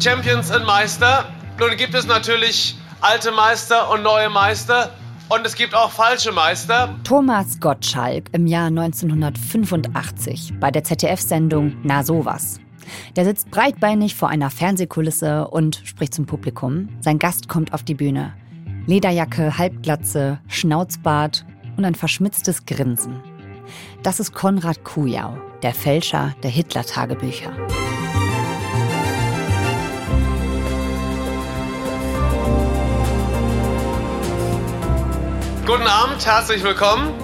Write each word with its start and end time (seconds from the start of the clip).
Champions 0.00 0.50
und 0.50 0.64
Meister. 0.64 1.26
Nun 1.58 1.76
gibt 1.76 1.94
es 1.94 2.06
natürlich 2.06 2.74
alte 3.02 3.32
Meister 3.32 3.90
und 3.90 4.02
neue 4.02 4.30
Meister. 4.30 4.90
Und 5.28 5.46
es 5.46 5.54
gibt 5.54 5.74
auch 5.74 5.90
falsche 5.90 6.32
Meister. 6.32 6.96
Thomas 7.04 7.60
Gottschalk 7.60 8.30
im 8.32 8.46
Jahr 8.46 8.68
1985 8.68 10.54
bei 10.58 10.70
der 10.70 10.84
ZDF-Sendung 10.84 11.76
Na 11.82 12.02
sowas. 12.02 12.58
Der 13.14 13.24
sitzt 13.24 13.50
breitbeinig 13.50 14.14
vor 14.14 14.30
einer 14.30 14.50
Fernsehkulisse 14.50 15.46
und 15.48 15.82
spricht 15.84 16.14
zum 16.14 16.24
Publikum. 16.24 16.88
Sein 17.00 17.18
Gast 17.18 17.48
kommt 17.48 17.74
auf 17.74 17.82
die 17.82 17.94
Bühne. 17.94 18.32
Lederjacke, 18.86 19.58
Halbglatze, 19.58 20.40
Schnauzbart 20.48 21.44
und 21.76 21.84
ein 21.84 21.94
verschmitztes 21.94 22.64
Grinsen. 22.64 23.20
Das 24.02 24.18
ist 24.18 24.32
Konrad 24.32 24.82
Kujau, 24.82 25.36
der 25.62 25.74
Fälscher 25.74 26.34
der 26.42 26.50
Hitler-Tagebücher. 26.50 27.52
Guten 35.70 35.86
Abend, 35.86 36.26
herzlich 36.26 36.64
willkommen. 36.64 37.14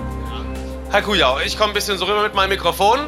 Herr 0.93 1.03
Kujau, 1.03 1.41
ich 1.41 1.59
komme 1.59 1.73
ein 1.73 1.75
bisschen 1.75 1.99
so 1.99 2.05
rüber 2.05 2.23
mit 2.23 2.37
meinem 2.37 2.51
Mikrofon. 2.51 3.01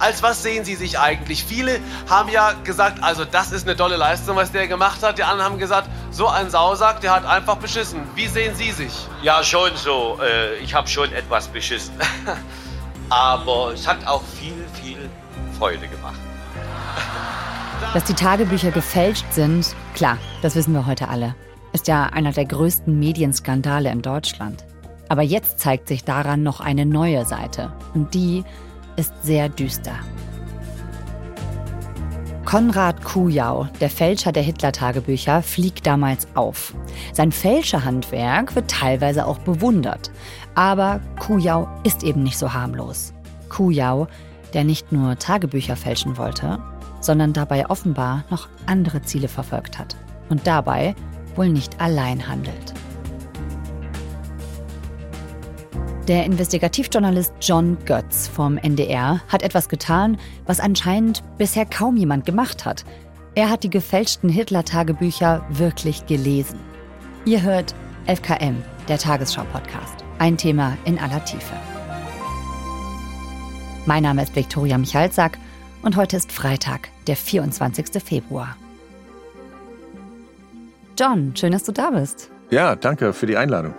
Als 0.00 0.24
was 0.24 0.42
sehen 0.42 0.64
Sie 0.64 0.74
sich 0.74 0.98
eigentlich? 0.98 1.44
Viele 1.44 1.78
haben 2.10 2.28
ja 2.28 2.54
gesagt, 2.64 3.00
also 3.00 3.24
das 3.24 3.52
ist 3.52 3.64
eine 3.64 3.76
tolle 3.76 3.94
Leistung, 3.96 4.34
was 4.34 4.50
der 4.50 4.66
gemacht 4.66 5.00
hat. 5.04 5.18
Die 5.18 5.22
anderen 5.22 5.52
haben 5.52 5.58
gesagt, 5.60 5.88
so 6.10 6.26
ein 6.26 6.50
Sausack, 6.50 7.00
der 7.00 7.14
hat 7.14 7.24
einfach 7.24 7.58
beschissen. 7.58 8.00
Wie 8.16 8.26
sehen 8.26 8.56
Sie 8.56 8.72
sich? 8.72 8.92
Ja, 9.22 9.44
schon 9.44 9.70
so. 9.76 10.18
Äh, 10.20 10.56
ich 10.56 10.74
habe 10.74 10.88
schon 10.88 11.12
etwas 11.12 11.46
beschissen. 11.46 11.94
Aber 13.08 13.74
es 13.74 13.86
hat 13.86 14.04
auch 14.04 14.24
viel, 14.36 14.66
viel 14.82 15.08
Freude 15.60 15.86
gemacht. 15.86 16.18
Dass 17.94 18.02
die 18.02 18.14
Tagebücher 18.14 18.72
gefälscht 18.72 19.26
sind, 19.30 19.76
klar, 19.94 20.18
das 20.42 20.56
wissen 20.56 20.74
wir 20.74 20.86
heute 20.86 21.06
alle. 21.06 21.36
Ist 21.72 21.86
ja 21.86 22.06
einer 22.06 22.32
der 22.32 22.46
größten 22.46 22.98
Medienskandale 22.98 23.88
in 23.88 24.02
Deutschland. 24.02 24.64
Aber 25.12 25.20
jetzt 25.20 25.58
zeigt 25.58 25.88
sich 25.88 26.04
daran 26.04 26.42
noch 26.42 26.60
eine 26.60 26.86
neue 26.86 27.26
Seite. 27.26 27.70
Und 27.92 28.14
die 28.14 28.44
ist 28.96 29.12
sehr 29.22 29.50
düster. 29.50 29.92
Konrad 32.46 33.04
Kujau, 33.04 33.68
der 33.78 33.90
Fälscher 33.90 34.32
der 34.32 34.42
Hitler-Tagebücher, 34.42 35.42
fliegt 35.42 35.86
damals 35.86 36.28
auf. 36.34 36.74
Sein 37.12 37.30
Fälscherhandwerk 37.30 38.54
wird 38.54 38.70
teilweise 38.70 39.26
auch 39.26 39.36
bewundert. 39.40 40.10
Aber 40.54 40.98
Kujau 41.20 41.68
ist 41.84 42.04
eben 42.04 42.22
nicht 42.22 42.38
so 42.38 42.54
harmlos. 42.54 43.12
Kujau, 43.50 44.06
der 44.54 44.64
nicht 44.64 44.92
nur 44.92 45.18
Tagebücher 45.18 45.76
fälschen 45.76 46.16
wollte, 46.16 46.58
sondern 47.00 47.34
dabei 47.34 47.68
offenbar 47.68 48.24
noch 48.30 48.48
andere 48.64 49.02
Ziele 49.02 49.28
verfolgt 49.28 49.78
hat. 49.78 49.94
Und 50.30 50.46
dabei 50.46 50.94
wohl 51.36 51.50
nicht 51.50 51.82
allein 51.82 52.26
handelt. 52.26 52.72
Der 56.08 56.24
Investigativjournalist 56.24 57.32
John 57.40 57.78
Götz 57.84 58.26
vom 58.26 58.58
NDR 58.58 59.20
hat 59.28 59.44
etwas 59.44 59.68
getan, 59.68 60.18
was 60.46 60.58
anscheinend 60.58 61.22
bisher 61.38 61.64
kaum 61.64 61.96
jemand 61.96 62.26
gemacht 62.26 62.64
hat. 62.64 62.84
Er 63.36 63.48
hat 63.48 63.62
die 63.62 63.70
gefälschten 63.70 64.28
Hitler-Tagebücher 64.28 65.46
wirklich 65.48 66.04
gelesen. 66.06 66.58
Ihr 67.24 67.42
hört 67.42 67.72
FKM, 68.06 68.56
der 68.88 68.98
Tagesschau-Podcast. 68.98 70.04
Ein 70.18 70.36
Thema 70.36 70.76
in 70.84 70.98
aller 70.98 71.24
Tiefe. 71.24 71.54
Mein 73.86 74.02
Name 74.02 74.24
ist 74.24 74.34
Viktoria 74.34 74.78
Michalzack 74.78 75.38
und 75.82 75.94
heute 75.94 76.16
ist 76.16 76.32
Freitag, 76.32 76.88
der 77.06 77.14
24. 77.14 78.02
Februar. 78.02 78.56
John, 80.98 81.32
schön, 81.36 81.52
dass 81.52 81.62
du 81.62 81.70
da 81.70 81.90
bist. 81.90 82.28
Ja, 82.50 82.74
danke 82.74 83.12
für 83.12 83.26
die 83.26 83.36
Einladung 83.36 83.72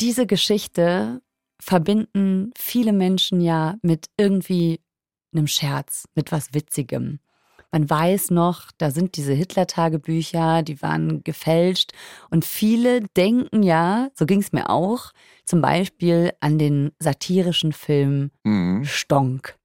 diese 0.00 0.26
Geschichte 0.26 1.22
verbinden 1.60 2.52
viele 2.56 2.92
Menschen 2.92 3.40
ja 3.40 3.76
mit 3.82 4.06
irgendwie 4.16 4.80
einem 5.32 5.46
Scherz, 5.46 6.06
mit 6.14 6.32
was 6.32 6.54
Witzigem. 6.54 7.20
Man 7.72 7.90
weiß 7.90 8.30
noch, 8.30 8.70
da 8.78 8.92
sind 8.92 9.16
diese 9.16 9.32
Hitler-Tagebücher, 9.32 10.62
die 10.62 10.80
waren 10.80 11.24
gefälscht. 11.24 11.92
Und 12.30 12.44
viele 12.44 13.00
denken 13.16 13.64
ja, 13.64 14.10
so 14.14 14.26
ging 14.26 14.40
es 14.40 14.52
mir 14.52 14.70
auch, 14.70 15.10
zum 15.44 15.60
Beispiel 15.60 16.32
an 16.38 16.58
den 16.58 16.92
satirischen 17.00 17.72
Film 17.72 18.30
mhm. 18.44 18.84
Stonk 18.84 19.56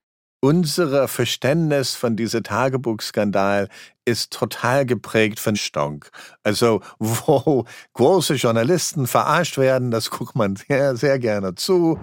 unser 0.41 1.07
Verständnis 1.07 1.95
von 1.95 2.15
diesem 2.15 2.43
Tagebuchskandal 2.43 3.67
ist 4.05 4.31
total 4.31 4.85
geprägt 4.85 5.39
von 5.39 5.55
Stonk. 5.55 6.09
Also, 6.43 6.81
wo 6.99 7.65
große 7.93 8.35
Journalisten 8.35 9.07
verarscht 9.07 9.57
werden, 9.57 9.91
das 9.91 10.09
guckt 10.09 10.35
man 10.35 10.55
sehr, 10.55 10.95
sehr 10.95 11.19
gerne 11.19 11.55
zu. 11.55 11.99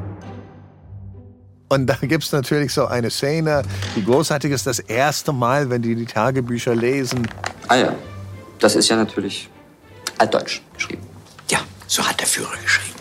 Und 1.69 1.87
da 1.87 1.95
gibt's 2.01 2.31
natürlich 2.31 2.73
so 2.73 2.87
eine 2.87 3.11
Szene, 3.11 3.63
die 3.97 4.05
großartig 4.05 4.53
ist, 4.53 4.67
das 4.67 4.79
erste 4.79 5.33
Mal, 5.33 5.69
wenn 5.69 5.83
die 5.83 5.97
die 5.97 6.07
Tagebücher 6.07 6.77
lesen. 6.77 7.27
Ah 7.67 7.77
ja, 7.77 7.95
das 8.61 8.77
ist 8.77 8.89
ja 8.89 8.97
natürlich 8.97 9.51
altdeutsch 10.19 10.61
geschrieben. 10.75 11.03
Ja, 11.51 11.59
so 11.89 12.05
hat 12.05 12.21
der 12.21 12.27
Führer 12.29 12.57
geschrieben. 12.63 12.99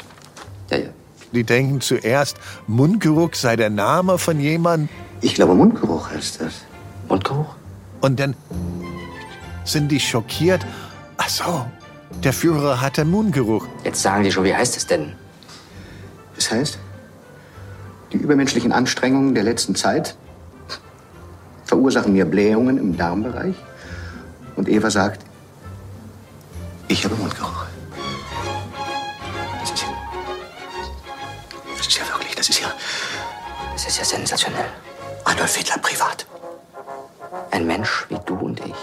Ja, 0.72 0.78
ja. 0.78 0.90
Die 1.31 1.44
denken 1.44 1.81
zuerst, 1.81 2.38
Mundgeruch 2.66 3.35
sei 3.35 3.56
der 3.56 3.69
Name 3.69 4.18
von 4.18 4.40
jemandem. 4.40 4.90
Ich 5.25 5.34
glaube, 5.34 5.56
Mundgeruch 5.56 6.12
heißt 6.12 6.40
das. 6.41 6.53
Mundgeruch? 7.09 7.56
Und 8.00 8.19
dann 8.19 8.36
sind 9.63 9.88
die 9.88 10.00
schockiert. 10.00 10.63
Ach 11.18 11.28
so, 11.28 11.66
der 12.24 12.31
Führer 12.31 12.80
hatte 12.80 13.06
Mundgeruch. 13.06 13.66
Jetzt 13.84 14.03
sagen 14.03 14.24
die 14.24 14.31
schon, 14.31 14.44
wie 14.44 14.53
heißt 14.53 14.78
es 14.78 14.86
denn? 14.86 15.13
Das 16.36 16.52
heißt, 16.52 16.78
die 18.13 18.18
übermenschlichen 18.18 18.72
Anstrengungen 18.72 19.34
der 19.34 19.44
letzten 19.44 19.74
Zeit 19.74 20.16
verursachen 21.63 22.13
mir 22.13 22.25
Blähungen 22.25 22.78
im 22.78 22.96
Darmbereich. 22.96 23.56
Und 24.56 24.69
Eva 24.69 24.92
sagt, 24.92 25.25
ich 26.88 27.03
habe 27.03 27.16
Mundgeruch. 27.16 27.66
Das 29.59 29.72
ist 29.72 29.81
ja, 29.81 29.88
das 31.75 31.88
ist 31.88 31.97
ja 31.97 32.07
wirklich, 32.09 32.36
das 32.36 32.47
ist 32.47 32.59
ja, 32.59 32.72
das 33.74 33.88
ist 33.88 33.97
ja 33.97 34.06
sensationell. 34.06 34.66
Adolf 35.25 35.56
Hitler 35.56 35.78
privat. 35.80 36.25
Ein 37.52 37.68
Mensch 37.68 38.06
wie 38.09 38.19
du 38.25 38.36
und 38.36 38.59
ich. 38.59 38.75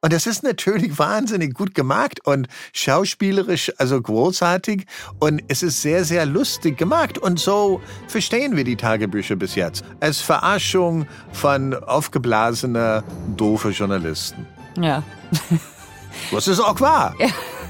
Und 0.00 0.12
das 0.12 0.26
ist 0.26 0.42
natürlich 0.44 0.98
wahnsinnig 0.98 1.54
gut 1.54 1.74
gemacht 1.74 2.24
und 2.24 2.46
schauspielerisch, 2.72 3.72
also 3.78 4.00
großartig. 4.00 4.86
Und 5.18 5.42
es 5.48 5.62
ist 5.62 5.82
sehr, 5.82 6.04
sehr 6.04 6.24
lustig 6.24 6.78
gemacht. 6.78 7.18
Und 7.18 7.40
so 7.40 7.80
verstehen 8.06 8.56
wir 8.56 8.64
die 8.64 8.76
Tagebücher 8.76 9.36
bis 9.36 9.56
jetzt. 9.56 9.84
Als 10.00 10.20
Verarschung 10.20 11.06
von 11.32 11.74
aufgeblasener, 11.74 13.02
doofe 13.36 13.70
Journalisten. 13.70 14.46
Ja. 14.80 15.02
Das 16.32 16.48
ist 16.48 16.58
auch 16.58 16.80
wahr. 16.80 17.14
Ja. 17.20 17.28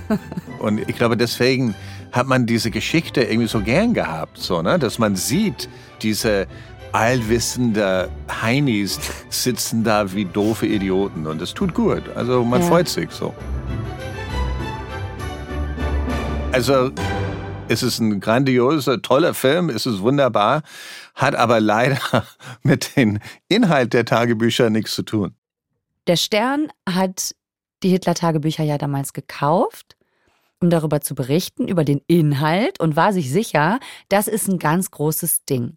Und 0.59 0.89
ich 0.89 0.97
glaube, 0.97 1.19
deswegen 1.19 1.75
hat 2.13 2.27
man 2.27 2.47
diese 2.47 2.71
Geschichte 2.71 3.23
irgendwie 3.23 3.49
so 3.49 3.61
gern 3.61 3.95
gehabt, 3.95 4.39
so, 4.39 4.63
ne? 4.63 4.79
dass 4.79 4.99
man 4.99 5.17
sieht, 5.17 5.69
diese 6.03 6.47
allwissende 6.93 8.11
Heinis 8.43 8.99
sitzen 9.29 9.85
da 9.85 10.13
wie 10.13 10.25
doofe 10.25 10.67
Idioten 10.67 11.27
und 11.27 11.41
es 11.43 11.55
tut 11.55 11.75
gut. 11.75 12.03
Also 12.15 12.45
man 12.45 12.61
ja. 12.61 12.67
freut 12.67 12.89
sich 12.89 13.11
so. 13.11 13.35
Also 16.53 16.91
es 17.69 17.83
ist 17.83 17.99
ein 17.99 18.21
grandioser, 18.21 19.03
toller 19.03 19.35
Film, 19.35 19.69
es 19.69 19.87
ist 19.87 20.01
wunderbar, 20.01 20.63
hat 21.15 21.35
aber 21.35 21.61
leider 21.61 21.99
mit 22.63 22.97
dem 22.97 23.19
Inhalt 23.49 23.93
der 23.93 24.05
Tagebücher 24.05 24.71
nichts 24.71 24.95
zu 24.95 25.03
tun. 25.03 25.35
Der 26.07 26.17
Stern 26.17 26.69
hat 26.89 27.35
die 27.83 27.91
Hitler-Tagebücher 27.91 28.65
ja 28.65 28.79
damals 28.79 29.13
gekauft, 29.13 29.97
um 30.61 30.71
darüber 30.71 31.01
zu 31.01 31.15
berichten, 31.15 31.69
über 31.69 31.85
den 31.85 32.01
Inhalt 32.07 32.81
und 32.81 32.97
war 32.97 33.13
sich 33.13 33.31
sicher, 33.31 33.79
das 34.09 34.27
ist 34.27 34.49
ein 34.49 34.59
ganz 34.59 34.91
großes 34.91 35.45
Ding. 35.45 35.77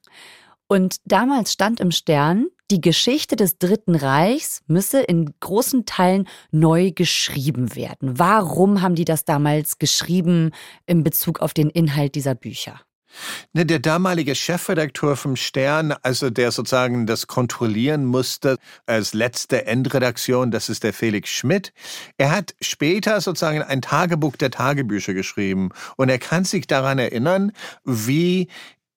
Und 0.72 1.02
damals 1.04 1.52
stand 1.52 1.82
im 1.82 1.92
Stern, 1.92 2.48
die 2.72 2.80
Geschichte 2.80 3.36
des 3.36 3.58
Dritten 3.58 3.94
Reichs 3.94 4.62
müsse 4.68 5.02
in 5.02 5.34
großen 5.42 5.86
Teilen 5.86 6.30
neu 6.52 6.92
geschrieben 6.92 7.76
werden. 7.76 8.18
Warum 8.18 8.82
haben 8.82 8.96
die 8.96 9.04
das 9.04 9.26
damals 9.26 9.80
geschrieben 9.80 10.52
in 10.86 11.04
Bezug 11.04 11.42
auf 11.42 11.54
den 11.54 11.70
Inhalt 11.70 12.16
dieser 12.16 12.36
Bücher? 12.36 12.80
Ne, 13.52 13.66
der 13.66 13.80
damalige 13.80 14.34
Chefredakteur 14.34 15.18
vom 15.18 15.36
Stern, 15.36 15.94
also 16.04 16.30
der 16.30 16.54
sozusagen 16.54 17.06
das 17.06 17.28
kontrollieren 17.28 18.06
musste 18.06 18.56
als 18.86 19.14
letzte 19.14 19.66
Endredaktion, 19.66 20.52
das 20.52 20.70
ist 20.70 20.86
der 20.86 20.94
Felix 20.94 21.30
Schmidt. 21.32 21.74
Er 22.18 22.32
hat 22.32 22.56
später 22.62 23.20
sozusagen 23.20 23.62
ein 23.62 23.82
Tagebuch 23.82 24.38
der 24.38 24.52
Tagebücher 24.52 25.14
geschrieben 25.14 25.72
und 25.98 26.08
er 26.08 26.20
kann 26.20 26.46
sich 26.46 26.66
daran 26.66 26.98
erinnern, 26.98 27.52
wie 27.84 28.48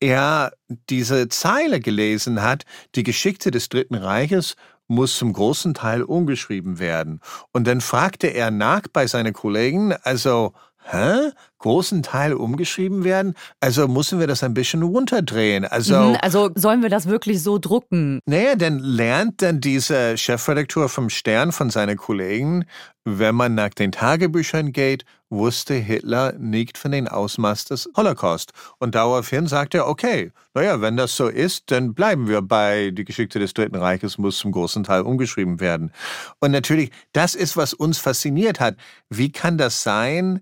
er 0.05 0.53
diese 0.91 1.29
Zeile 1.29 1.81
gelesen 1.81 2.43
hat, 2.43 2.65
die 2.95 3.05
Geschichte 3.05 3.51
des 3.51 3.71
Dritten 3.71 3.95
Reiches 3.95 4.55
muss 4.87 5.17
zum 5.17 5.33
großen 5.33 5.73
Teil 5.73 6.03
umgeschrieben 6.03 6.79
werden. 6.79 7.21
Und 7.53 7.67
dann 7.67 7.81
fragte 7.81 8.27
er 8.27 8.51
nach 8.51 8.83
bei 8.93 9.07
seinen 9.07 9.33
Kollegen, 9.33 9.95
also 10.03 10.53
hä? 10.91 11.31
Großen 11.65 12.03
Teil 12.03 12.35
umgeschrieben 12.35 13.05
werden? 13.05 13.33
Also 13.59 13.89
müssen 13.89 14.21
wir 14.21 14.27
das 14.27 14.43
ein 14.45 14.53
bisschen 14.53 14.83
runterdrehen. 14.83 15.65
Also, 15.65 15.95
Mhm, 15.97 16.17
also 16.21 16.51
sollen 16.55 16.83
wir 16.83 16.91
das 16.91 17.09
wirklich 17.09 17.43
so 17.43 17.59
drucken? 17.59 18.21
naja, 18.27 18.55
dann 18.55 18.81
lernt 18.81 19.41
dann 19.41 19.61
dieser 19.63 20.19
Chefredakteur 20.19 20.91
vom 20.91 21.09
Stern 21.09 21.53
von 21.53 21.71
seinen 21.71 21.97
Kollegen, 21.97 22.67
wenn 23.07 23.35
man 23.35 23.55
nach 23.55 23.71
den 23.71 23.93
Tagebüchern 23.93 24.73
geht, 24.73 25.07
wusste 25.31 25.73
Hitler 25.75 26.35
nicht 26.39 26.77
von 26.77 26.91
den 26.93 27.09
Ausmaß 27.09 27.65
des 27.65 27.89
Holocaust. 27.97 28.53
Und 28.79 28.95
daraufhin 28.95 29.47
sagt 29.47 29.75
er, 29.75 29.89
okay, 29.89 30.33
naja, 30.53 30.81
wenn 30.83 30.97
das 30.99 31.17
so 31.17 31.29
ist, 31.29 31.71
dann 31.71 31.95
bleiben 31.95 32.29
wir 32.29 32.43
bei 32.43 32.91
die 32.93 33.05
Geschichte 33.05 33.39
des 33.39 33.55
Dritten 33.55 33.77
Reiches 33.77 34.19
muss 34.19 34.37
zum 34.39 34.53
großen 34.53 34.85
Teil 34.85 35.01
umgeschrieben 35.03 35.61
werden. 35.61 35.93
Und 36.41 36.51
natürlich, 36.51 36.91
das 37.13 37.35
ist, 37.35 37.57
was 37.57 37.73
uns 37.75 37.97
fasziniert 37.99 38.61
hat. 38.61 38.77
Wie 39.09 39.33
kann 39.33 39.57
das 39.59 39.83
sein? 39.83 40.41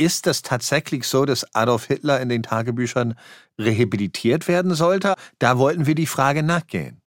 Ist 0.00 0.24
das 0.24 0.40
tatsächlich 0.40 1.06
so, 1.06 1.26
dass 1.26 1.44
Adolf 1.54 1.84
Hitler 1.84 2.22
in 2.22 2.30
den 2.30 2.42
Tagebüchern 2.42 3.16
rehabilitiert 3.58 4.48
werden 4.48 4.74
sollte? 4.74 5.12
Da 5.38 5.58
wollten 5.58 5.84
wir 5.84 5.94
die 5.94 6.06
Frage 6.06 6.42
nachgehen. 6.42 7.02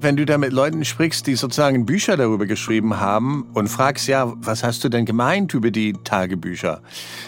Wenn 0.00 0.16
du 0.16 0.24
da 0.24 0.38
mit 0.38 0.54
Leuten 0.54 0.86
sprichst, 0.86 1.26
die 1.26 1.34
sozusagen 1.34 1.84
Bücher 1.84 2.16
darüber 2.16 2.46
geschrieben 2.46 3.00
haben 3.00 3.42
und 3.52 3.68
fragst, 3.68 4.08
ja, 4.08 4.32
was 4.36 4.64
hast 4.64 4.82
du 4.84 4.88
denn 4.88 5.04
gemeint 5.04 5.52
über 5.52 5.70
die 5.70 5.92
Tagebücher? 5.92 6.80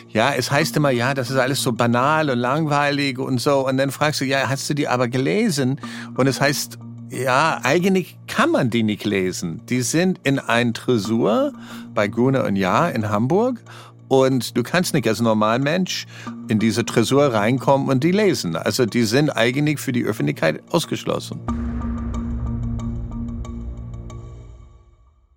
Ja, 0.09 0.33
es 0.33 0.51
heißt 0.51 0.75
immer, 0.79 0.91
ja, 0.91 1.13
das 1.13 1.29
ist 1.31 1.37
alles 1.37 1.63
so 1.63 1.73
banal 1.73 2.31
und 2.31 2.39
langweilig 2.39 3.19
und 3.19 3.43
so. 3.43 3.69
Und 3.69 3.77
dann 3.77 3.91
fragst 3.91 4.23
du, 4.23 4.25
ja, 4.25 4.49
hast 4.49 4.71
du 4.71 4.75
die 4.75 4.89
aber 4.89 5.09
gelesen? 5.09 5.79
Und 6.17 6.29
es 6.29 6.41
heißt, 6.41 6.79
ja, 7.11 7.61
eigentlich 7.63 8.19
kann 8.27 8.51
man 8.51 8.71
die 8.71 8.83
nicht 8.83 9.05
lesen. 9.05 9.63
Die 9.67 9.83
sind 9.83 10.21
in 10.25 10.39
ein 10.39 10.75
Tresor 10.75 11.53
bei 11.95 12.09
Gruner 12.09 12.45
und 12.45 12.57
Jahr 12.57 12.93
in 12.93 13.09
Hamburg. 13.09 13.63
Und 14.09 14.57
du 14.57 14.63
kannst 14.63 14.95
nicht 14.95 15.07
als 15.09 15.21
Normalmensch 15.21 16.07
in 16.49 16.59
diese 16.59 16.85
Tresor 16.85 17.33
reinkommen 17.33 17.89
und 17.89 18.05
die 18.05 18.13
lesen. 18.13 18.57
Also 18.57 18.87
die 18.87 19.03
sind 19.03 19.31
eigentlich 19.31 19.81
für 19.81 19.93
die 19.93 20.05
Öffentlichkeit 20.05 20.63
ausgeschlossen. 20.71 21.41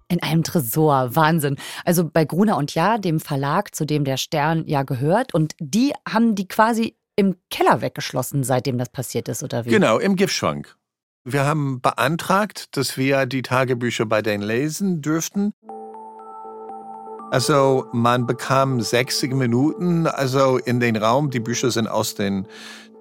In 0.08 0.22
einem 0.24 0.44
Tresor, 0.44 1.16
Wahnsinn. 1.16 1.56
Also 1.86 2.08
bei 2.12 2.26
Gruner 2.26 2.58
und 2.58 2.74
Jahr, 2.74 2.98
dem 2.98 3.20
Verlag, 3.20 3.76
zu 3.76 3.86
dem 3.86 4.06
der 4.06 4.18
Stern 4.18 4.64
ja 4.68 4.82
gehört, 4.84 5.36
und 5.36 5.54
die 5.60 5.94
haben 6.08 6.34
die 6.34 6.48
quasi 6.48 6.96
im 7.16 7.36
Keller 7.52 7.82
weggeschlossen, 7.82 8.44
seitdem 8.44 8.78
das 8.78 8.90
passiert 8.90 9.28
ist, 9.28 9.44
oder 9.44 9.66
wie? 9.66 9.70
Genau, 9.70 10.00
im 10.00 10.16
Giftschrank. 10.16 10.79
Wir 11.32 11.46
haben 11.46 11.80
beantragt, 11.80 12.76
dass 12.76 12.98
wir 12.98 13.28
die 13.28 13.44
Tagebücher 13.44 14.08
bei 14.08 14.24
denen 14.24 14.42
lesen 14.42 15.04
dürften. 15.04 15.54
Also 17.30 17.86
man 17.94 18.26
bekam 18.26 18.82
60 18.82 19.34
Minuten, 19.34 20.08
also 20.08 20.58
in 20.58 20.80
den 20.80 20.96
Raum. 20.96 21.30
Die 21.30 21.40
Bücher 21.40 21.70
sind 21.70 21.88
aus 21.88 22.16
den, 22.16 22.48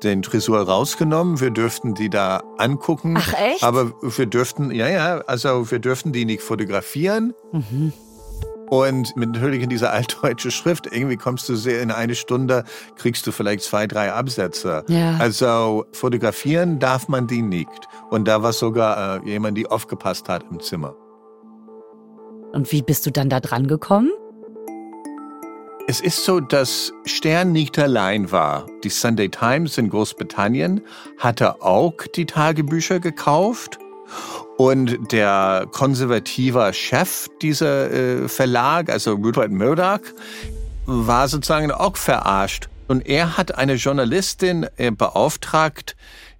den 0.03 0.21
Tresor 0.21 0.61
rausgenommen. 0.61 1.41
Wir 1.41 1.51
dürften 1.51 1.95
die 1.95 2.11
da 2.11 2.43
angucken. 2.59 3.15
Ach, 3.17 3.33
echt? 3.33 3.63
Aber 3.63 3.95
wir 4.03 4.27
dürften, 4.27 4.73
ja, 4.73 4.89
ja, 4.89 5.19
also 5.27 5.71
wir 5.71 5.79
dürften 5.79 6.13
die 6.13 6.27
nicht 6.27 6.43
fotografieren. 6.43 7.33
Mhm. 7.53 7.95
Und 8.71 9.17
mit 9.17 9.31
natürlich 9.31 9.63
in 9.63 9.69
dieser 9.69 9.93
altdeutsche 9.93 10.51
Schrift, 10.51 10.87
irgendwie 10.87 11.17
kommst 11.17 11.49
du 11.49 11.57
sehr 11.57 11.83
in 11.83 11.91
eine 11.91 12.15
Stunde, 12.15 12.65
kriegst 12.97 13.27
du 13.27 13.33
vielleicht 13.33 13.63
zwei, 13.63 13.87
drei 13.87 14.13
Absätze. 14.13 14.85
Ja. 14.89 15.17
Also 15.19 15.87
fotografieren 15.93 16.79
darf 16.79 17.09
man 17.09 17.27
die 17.27 17.43
nicht. 17.43 17.89
Und 18.11 18.29
da 18.29 18.43
war 18.43 18.53
sogar 18.53 19.23
äh, 19.25 19.29
jemand, 19.29 19.57
die 19.57 19.67
aufgepasst 19.67 20.29
hat 20.29 20.45
im 20.51 20.61
Zimmer. 20.61 20.95
Und 22.53 22.71
wie 22.73 22.83
bist 22.83 23.07
du 23.07 23.11
dann 23.11 23.29
da 23.29 23.41
dran 23.41 23.67
gekommen? 23.67 24.11
Es 25.87 26.03
ist 26.03 26.25
so, 26.25 26.41
dass 26.41 26.93
Stern 27.07 27.53
nicht 27.53 27.79
allein 27.79 28.31
war. 28.31 28.67
Die 28.85 28.91
Sunday 28.91 29.31
Times 29.31 29.79
in 29.79 29.89
Großbritannien 29.89 30.83
hatte 31.17 31.63
auch 31.63 31.95
die 32.15 32.27
Tagebücher 32.27 33.01
gekauft. 33.01 33.79
Und 34.57 35.13
der 35.13 35.67
konservative 35.73 36.73
Chef 36.73 37.29
dieser 37.41 37.91
äh, 37.91 38.29
Verlag, 38.29 38.91
also 38.91 39.13
Rupert 39.13 39.53
Murdoch, 39.53 40.01
war 40.87 41.29
sozusagen 41.29 41.71
auch 41.71 41.97
verarscht. 41.97 42.69
Und 42.89 43.07
er 43.07 43.37
hat 43.37 43.55
eine 43.57 43.75
Journalistin 43.75 44.67
äh, 44.79 44.91
beauftragt, 44.91 45.95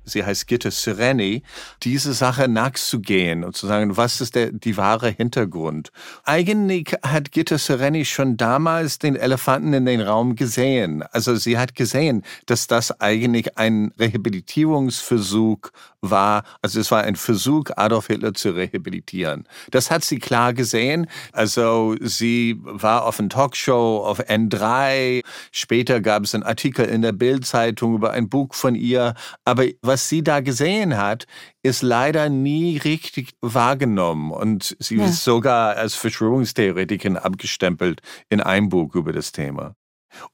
sie 0.09 0.25
heißt 0.25 0.47
Gitte 0.47 0.71
Sereni, 0.71 1.43
diese 1.83 2.15
Sache 2.15 2.49
nachzugehen 2.49 3.45
und 3.45 3.55
zu 3.55 3.67
sagen, 3.67 3.99
was 3.99 4.23
ist 4.23 4.35
der, 4.35 4.53
die 4.53 4.79
wahre 4.79 5.11
Hintergrund. 5.11 5.93
Eigentlich 6.25 6.95
hat 7.03 7.33
Gitte 7.33 7.59
Sereni 7.59 8.07
schon 8.07 8.39
damals 8.39 8.99
den 8.99 9.17
Elefanten 9.17 9.75
in 9.75 9.85
den 9.85 10.01
Raum 10.01 10.35
gesehen. 10.35 11.03
Also 11.13 11.37
sie 11.37 11.59
hat 11.59 11.75
gesehen, 11.75 12.25
dass 12.47 12.67
das 12.67 13.01
eigentlich 13.01 13.59
ein 13.59 13.93
Rehabilitierungsversuch 13.99 15.69
war. 16.01 16.45
Also 16.63 16.81
es 16.81 16.91
war 16.91 17.03
ein 17.03 17.17
Versuch, 17.17 17.65
Adolf 17.77 18.07
Hitler 18.07 18.35
zu 18.35 18.51
rehabilitieren. 18.51 19.49
Das 19.71 19.91
hat 19.91 20.05
sie 20.05 20.19
klar 20.19 20.53
gesehen. 20.53 21.07
Also 21.33 21.97
sie 22.01 22.57
war 22.63 23.05
auf 23.05 23.19
einer 23.19 23.29
Talkshow 23.29 24.05
auf 24.05 24.21
N3. 24.21 25.23
Später 25.53 26.01
gab 26.01 26.25
es 26.25 26.35
einen 26.35 26.45
Artikel 26.45 26.85
in 26.87 27.03
der 27.03 27.13
Bildzeitung 27.13 27.95
über 27.95 28.13
ein 28.13 28.29
Buch 28.29 28.55
von 28.55 28.75
ihr. 28.75 29.15
Aber 29.45 29.65
was 29.83 30.09
sie 30.09 30.23
da 30.23 30.41
gesehen 30.41 30.97
hat, 30.97 31.27
ist 31.63 31.83
leider 31.83 32.29
nie 32.29 32.79
richtig 32.79 33.31
wahrgenommen. 33.41 34.31
Und 34.31 34.77
sie 34.79 34.97
Ja. 34.97 35.07
ist 35.07 35.25
sogar 35.25 35.77
als 35.77 35.95
Verschwörungstheoretikerin 35.95 37.17
abgestempelt 37.17 38.01
in 38.29 38.41
einem 38.41 38.69
Buch 38.69 38.95
über 38.95 39.13
das 39.13 39.33
Thema. 39.33 39.75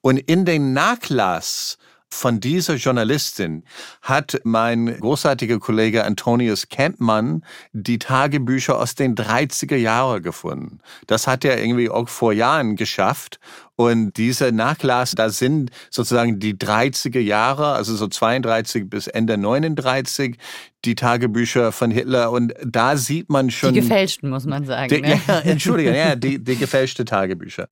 Und 0.02 0.18
in 0.18 0.44
den 0.44 0.72
Nachlass 0.72 1.78
von 2.14 2.40
dieser 2.40 2.76
Journalistin 2.76 3.64
hat 4.00 4.40
mein 4.44 4.98
großartiger 5.00 5.58
Kollege 5.58 6.04
Antonius 6.04 6.68
Kempmann 6.68 7.44
die 7.72 7.98
Tagebücher 7.98 8.78
aus 8.78 8.94
den 8.94 9.14
30er 9.14 9.76
Jahren 9.76 10.22
gefunden. 10.22 10.78
Das 11.06 11.26
hat 11.26 11.44
er 11.44 11.60
irgendwie 11.60 11.90
auch 11.90 12.08
vor 12.08 12.32
Jahren 12.32 12.76
geschafft. 12.76 13.40
Und 13.76 14.16
dieser 14.16 14.52
Nachlass, 14.52 15.12
da 15.12 15.30
sind 15.30 15.70
sozusagen 15.90 16.38
die 16.38 16.54
30er 16.54 17.18
Jahre, 17.18 17.72
also 17.72 17.96
so 17.96 18.06
32 18.06 18.88
bis 18.88 19.08
Ende 19.08 19.36
39, 19.36 20.36
die 20.84 20.94
Tagebücher 20.94 21.72
von 21.72 21.90
Hitler. 21.90 22.30
Und 22.30 22.54
da 22.64 22.96
sieht 22.96 23.28
man 23.30 23.48
Die 23.48 23.52
schon... 23.52 23.74
gefälschten, 23.74 24.30
muss 24.30 24.46
man 24.46 24.64
sagen. 24.64 24.94
Die, 24.94 25.00
ne? 25.00 25.20
ja, 25.26 25.40
Entschuldigung, 25.40 25.94
ja, 25.94 26.14
die, 26.14 26.42
die 26.42 26.56
gefälschte 26.56 27.04
Tagebücher. 27.04 27.68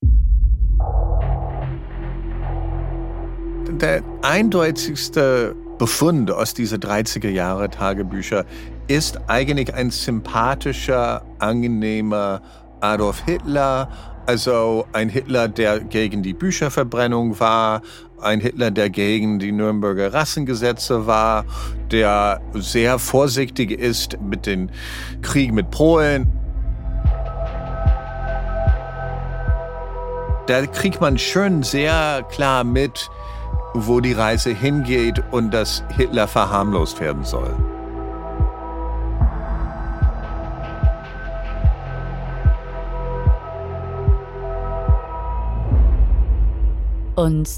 Der 3.81 4.03
eindeutigste 4.23 5.57
Befund 5.79 6.31
aus 6.31 6.55
diese 6.55 6.77
30er 6.77 7.31
Jahre 7.31 7.71
Tagebücher 7.71 8.45
ist 8.87 9.19
eigentlich 9.29 9.75
ein 9.75 9.91
sympathischer, 9.91 11.25
angenehmer 11.39 12.43
Adolf 12.81 13.25
Hitler, 13.25 13.89
also 14.27 14.87
ein 14.93 15.09
Hitler, 15.09 15.49
der 15.49 15.81
gegen 15.81 16.23
die 16.23 16.35
Bücherverbrennung 16.35 17.41
war, 17.41 17.83
ein 18.21 18.41
Hitler, 18.41 18.71
der 18.71 18.91
gegen 18.91 19.39
die 19.39 19.51
Nürnberger 19.51 20.13
Rassengesetze 20.13 21.07
war, 21.07 21.45
der 21.91 22.41
sehr 22.55 22.99
vorsichtig 22.99 23.73
ist 23.73 24.21
mit 24.21 24.47
dem 24.47 24.71
Krieg 25.23 25.53
mit 25.53 25.71
Polen. 25.71 26.31
Da 30.47 30.67
kriegt 30.67 31.01
man 31.01 31.19
schon 31.19 31.63
sehr 31.63 32.25
klar 32.31 32.63
mit, 32.63 33.09
wo 33.75 34.01
die 34.01 34.13
Reise 34.13 34.51
hingeht 34.51 35.23
und 35.31 35.53
dass 35.53 35.85
Hitler 35.97 36.29
verharmlost 36.29 37.01
werden 37.01 37.25
soll. 37.25 37.55
Und 47.15 47.49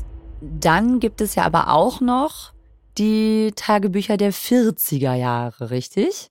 dann 0.40 1.00
gibt 1.00 1.20
es 1.20 1.36
ja 1.36 1.44
aber 1.44 1.72
auch 1.72 2.00
noch 2.00 2.52
die 2.98 3.52
Tagebücher 3.56 4.16
der 4.16 4.32
40er 4.32 5.14
Jahre, 5.14 5.70
richtig? 5.70 6.30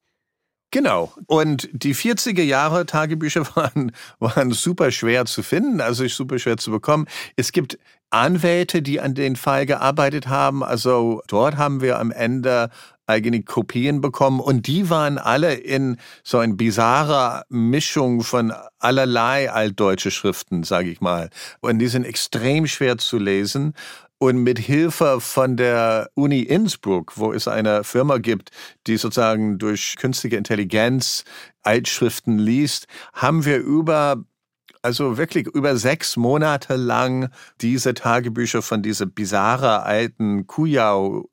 Genau. 0.74 1.14
Und 1.28 1.70
die 1.72 1.94
40er 1.94 2.42
Jahre 2.42 2.88
Tagebücher 2.88 3.46
waren, 3.56 3.92
waren 4.18 4.52
super 4.52 4.90
schwer 4.90 5.26
zu 5.26 5.44
finden, 5.44 5.80
also 5.80 6.06
super 6.08 6.40
schwer 6.40 6.58
zu 6.58 6.72
bekommen. 6.72 7.06
Es 7.36 7.52
gibt 7.52 7.78
Anwälte, 8.10 8.82
die 8.82 9.00
an 9.00 9.14
den 9.14 9.36
Fall 9.36 9.68
gearbeitet 9.68 10.28
haben. 10.28 10.64
Also 10.64 11.22
dort 11.28 11.58
haben 11.58 11.82
wir 11.82 12.00
am 12.00 12.10
Ende 12.10 12.72
eigene 13.06 13.44
Kopien 13.44 14.02
bekommen 14.02 14.40
und 14.40 14.66
die 14.66 14.90
waren 14.90 15.18
alle 15.18 15.54
in 15.56 15.98
so 16.24 16.38
ein 16.40 16.58
bizarrer 16.58 17.44
Mischung 17.50 18.22
von 18.22 18.54
allerlei 18.80 19.52
altdeutsche 19.52 20.10
Schriften, 20.10 20.64
sage 20.64 20.90
ich 20.90 21.02
mal. 21.02 21.30
Und 21.60 21.80
die 21.80 21.88
sind 21.88 22.06
extrem 22.06 22.66
schwer 22.66 22.98
zu 22.98 23.18
lesen. 23.18 23.74
Und 24.24 24.38
mit 24.38 24.58
Hilfe 24.58 25.20
von 25.20 25.58
der 25.58 26.10
Uni 26.14 26.44
Innsbruck, 26.44 27.18
wo 27.18 27.34
es 27.34 27.50
eine 27.50 27.84
Firma 27.84 28.20
gibt, 28.20 28.52
die 28.88 28.96
sozusagen 28.96 29.58
durch 29.58 29.98
künstliche 29.98 30.38
Intelligenz 30.38 31.26
Altschriften 31.62 32.40
liest, 32.40 32.88
haben 33.12 33.44
wir 33.44 33.58
über 33.58 34.24
also 34.82 35.18
wirklich 35.18 35.48
über 35.48 35.76
sechs 35.76 36.16
Monate 36.16 36.78
lang 36.78 37.32
diese 37.60 37.94
Tagebücher 37.96 38.62
von 38.62 38.82
dieser 38.82 39.08
bizarre 39.08 39.84
alten 39.84 40.48
Kujau 40.48 41.30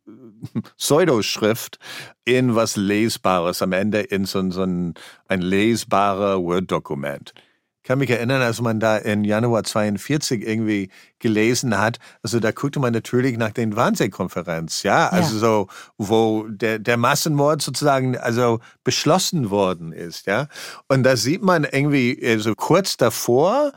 Pseudoschrift 0.76 1.78
in 2.24 2.56
was 2.56 2.74
Lesbares, 2.74 3.62
am 3.62 3.72
Ende 3.72 4.00
in 4.00 4.24
so, 4.24 4.50
so 4.50 4.64
ein, 4.64 4.94
ein 5.28 5.42
lesbarer 5.42 6.42
Word-Dokument 6.42 7.34
kann 7.82 7.98
mich 7.98 8.10
erinnern, 8.10 8.42
als 8.42 8.60
man 8.60 8.80
da 8.80 8.96
in 8.96 9.24
Januar 9.24 9.64
42 9.64 10.46
irgendwie 10.46 10.90
gelesen 11.18 11.78
hat, 11.78 11.98
also 12.22 12.40
da 12.40 12.52
guckte 12.52 12.80
man 12.80 12.92
natürlich 12.92 13.36
nach 13.36 13.52
den 13.52 13.76
Wannsee-Konferenz, 13.76 14.82
ja, 14.82 15.08
also 15.08 15.34
ja. 15.34 15.40
so, 15.40 15.68
wo 15.98 16.46
der, 16.48 16.78
der 16.78 16.96
Massenmord 16.96 17.62
sozusagen 17.62 18.16
also 18.16 18.60
beschlossen 18.84 19.50
worden 19.50 19.92
ist, 19.92 20.26
ja. 20.26 20.48
Und 20.88 21.02
da 21.02 21.16
sieht 21.16 21.42
man 21.42 21.64
irgendwie 21.64 22.18
so 22.22 22.30
also 22.32 22.54
kurz 22.54 22.96
davor, 22.96 23.72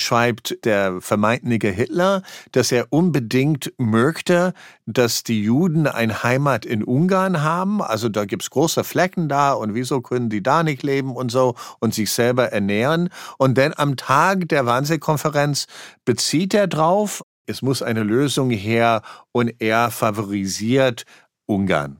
schreibt 0.00 0.64
der 0.64 1.00
vermeintliche 1.00 1.68
Hitler, 1.68 2.22
dass 2.52 2.72
er 2.72 2.86
unbedingt 2.90 3.72
möchte, 3.78 4.54
dass 4.86 5.22
die 5.22 5.42
Juden 5.42 5.86
eine 5.86 6.22
Heimat 6.22 6.64
in 6.64 6.82
Ungarn 6.84 7.42
haben. 7.42 7.82
Also 7.82 8.08
da 8.08 8.24
gibt's 8.24 8.50
große 8.50 8.84
Flecken 8.84 9.28
da 9.28 9.52
und 9.52 9.74
wieso 9.74 10.00
können 10.00 10.30
die 10.30 10.42
da 10.42 10.62
nicht 10.62 10.82
leben 10.82 11.14
und 11.14 11.30
so 11.30 11.54
und 11.80 11.94
sich 11.94 12.10
selber 12.10 12.52
ernähren. 12.52 13.08
Und 13.38 13.58
dann 13.58 13.74
am 13.76 13.96
Tag 13.96 14.48
der 14.48 14.66
Wannsee-Konferenz 14.66 15.66
bezieht 16.04 16.54
er 16.54 16.66
drauf, 16.66 17.22
es 17.46 17.62
muss 17.62 17.82
eine 17.82 18.02
Lösung 18.02 18.50
her 18.50 19.02
und 19.32 19.54
er 19.58 19.90
favorisiert 19.90 21.04
Ungarn. 21.46 21.96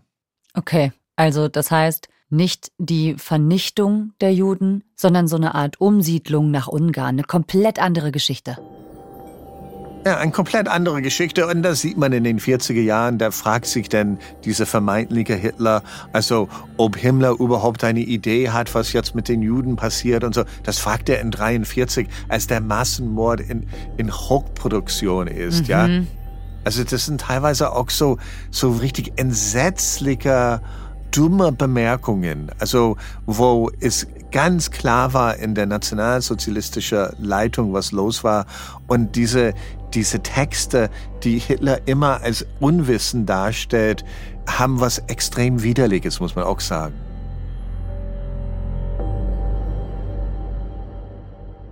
Okay, 0.55 0.93
also 1.17 1.49
das 1.49 1.71
heißt, 1.71 2.09
nicht 2.31 2.73
die 2.79 3.15
Vernichtung 3.15 4.13
der 4.21 4.35
Juden, 4.35 4.85
sondern 4.97 5.29
so 5.29 5.37
eine 5.37 5.55
Art 5.55 5.81
Umsiedlung 5.81 6.51
nach 6.51 6.69
Ungarn, 6.69 7.17
eine 7.17 7.25
komplett 7.25 7.79
andere 7.79 8.13
Geschichte. 8.13 8.59
Ja, 10.07 10.17
eine 10.17 10.33
komplett 10.33 10.69
andere 10.69 11.03
Geschichte. 11.03 11.47
Und 11.47 11.63
das 11.63 11.81
sieht 11.81 11.99
man 11.99 12.13
in 12.13 12.25
den 12.25 12.39
40er 12.39 12.81
Jahren. 12.81 13.19
Da 13.19 13.31
fragt 13.31 13.67
sich 13.67 13.89
dann 13.89 14.19
dieser 14.45 14.65
vermeintliche 14.65 15.35
Hitler, 15.35 15.83
also 16.13 16.49
ob 16.77 16.97
Himmler 16.97 17.33
überhaupt 17.39 17.85
eine 17.85 18.01
Idee 18.01 18.51
hat, 18.51 18.75
was 18.75 18.93
jetzt 18.93 19.15
mit 19.15 19.29
den 19.29 19.43
Juden 19.43 19.77
passiert 19.77 20.25
und 20.25 20.35
so. 20.35 20.45
Das 20.63 20.79
fragt 20.79 21.09
er 21.09 21.21
in 21.21 21.31
43, 21.31 22.09
als 22.29 22.47
der 22.47 22.61
Massenmord 22.61 23.41
in, 23.41 23.69
in 23.97 24.13
Hochproduktion 24.13 25.27
ist, 25.27 25.65
mhm. 25.65 25.67
ja. 25.67 25.89
Also 26.65 26.85
das 26.85 27.07
sind 27.07 27.21
teilweise 27.23 27.73
auch 27.73 27.91
so, 27.91 28.19
so 28.51 28.73
richtig 28.73 29.13
entsetzlicher 29.17 30.61
dumme 31.11 31.53
Bemerkungen, 31.53 32.51
also 32.59 32.97
wo 33.27 33.71
es 33.81 34.07
ganz 34.31 34.71
klar 34.71 35.15
war 35.15 35.37
in 35.37 35.55
der 35.55 35.67
nationalsozialistischen 35.67 37.09
Leitung, 37.19 37.73
was 37.73 37.93
los 37.93 38.25
war 38.25 38.47
und 38.87 39.17
diese, 39.17 39.55
diese 39.95 40.21
Texte, 40.21 40.91
die 41.23 41.39
Hitler 41.39 41.81
immer 41.87 42.21
als 42.23 42.47
Unwissen 42.61 43.27
darstellt, 43.27 44.05
haben 44.49 44.81
was 44.81 44.99
extrem 45.09 45.63
Widerliches, 45.63 46.21
muss 46.21 46.35
man 46.35 46.45
auch 46.45 46.61
sagen. 46.61 46.95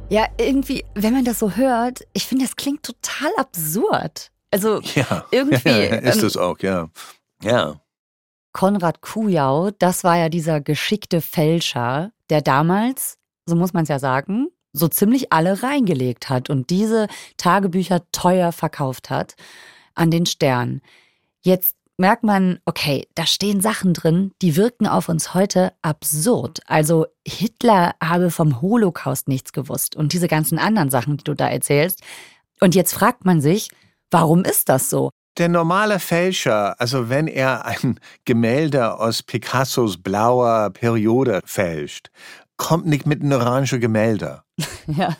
Ja, 0.09 0.27
irgendwie, 0.39 0.85
wenn 0.95 1.13
man 1.13 1.25
das 1.25 1.41
so 1.41 1.51
hört, 1.53 2.07
ich 2.13 2.27
finde, 2.27 2.45
das 2.45 2.55
klingt 2.55 2.85
total 2.85 3.31
absurd. 3.39 4.31
Also 4.53 4.81
ja, 4.95 5.25
irgendwie. 5.33 5.69
Ja, 5.69 5.97
ist 5.97 6.21
ähm, 6.21 6.27
es 6.27 6.37
auch, 6.37 6.59
ja. 6.61 6.89
Ja. 7.43 7.81
Konrad 8.57 9.03
Kujau, 9.03 9.71
das 9.71 10.03
war 10.03 10.17
ja 10.17 10.31
dieser 10.31 10.63
geschickte 10.63 11.21
Fälscher, 11.21 12.13
der 12.31 12.41
damals, 12.41 13.19
so 13.45 13.55
muss 13.55 13.75
man 13.75 13.83
es 13.83 13.91
ja 13.91 13.99
sagen, 13.99 14.47
so 14.73 14.89
ziemlich 14.89 15.31
alle 15.31 15.63
reingelegt 15.63 16.31
hat 16.31 16.49
und 16.49 16.71
diese 16.71 17.09
Tagebücher 17.37 18.11
teuer 18.13 18.53
verkauft 18.53 19.11
hat 19.11 19.35
an 19.95 20.11
den 20.11 20.25
Stern. 20.25 20.81
Jetzt 21.43 21.77
merkt 21.99 22.25
man, 22.25 22.59
okay, 22.65 23.07
da 23.15 23.27
stehen 23.27 23.61
Sachen 23.61 23.93
drin, 23.93 24.33
die 24.41 24.57
wirken 24.57 24.87
auf 24.87 25.11
uns 25.11 25.35
heute 25.35 25.75
absurd. 25.83 26.61
Also 26.67 27.05
Hitler 27.29 27.95
habe 28.03 28.31
vom 28.31 28.63
Holocaust 28.63 29.29
nichts 29.29 29.53
gewusst 29.53 29.97
und 29.97 30.15
diese 30.15 30.29
ganzen 30.29 30.59
anderen 30.59 30.89
Sachen, 30.89 31.19
die 31.19 31.25
du 31.25 31.35
da 31.35 31.47
erzählst. 31.47 32.01
Und 32.61 32.75
jetzt 32.75 32.95
fragt 32.95 33.27
man 33.27 33.43
sich, 33.43 33.69
warum 34.11 34.45
ist 34.45 34.71
das 34.71 34.89
so? 34.89 35.11
Der 35.39 35.49
normale 35.51 36.01
Fälscher, 36.01 36.81
also 36.81 37.11
wenn 37.11 37.27
er 37.27 37.67
ein 37.67 38.01
Gemälde 38.25 38.99
aus 38.99 39.23
Picassos 39.23 40.03
blauer 40.03 40.71
Periode 40.71 41.41
fälscht, 41.45 42.11
kommt 42.57 42.87
nicht 42.87 43.07
mit 43.07 43.21
einem 43.21 43.33
orange 43.33 43.79
Gemälde. 43.79 44.43
ja. 44.87 45.17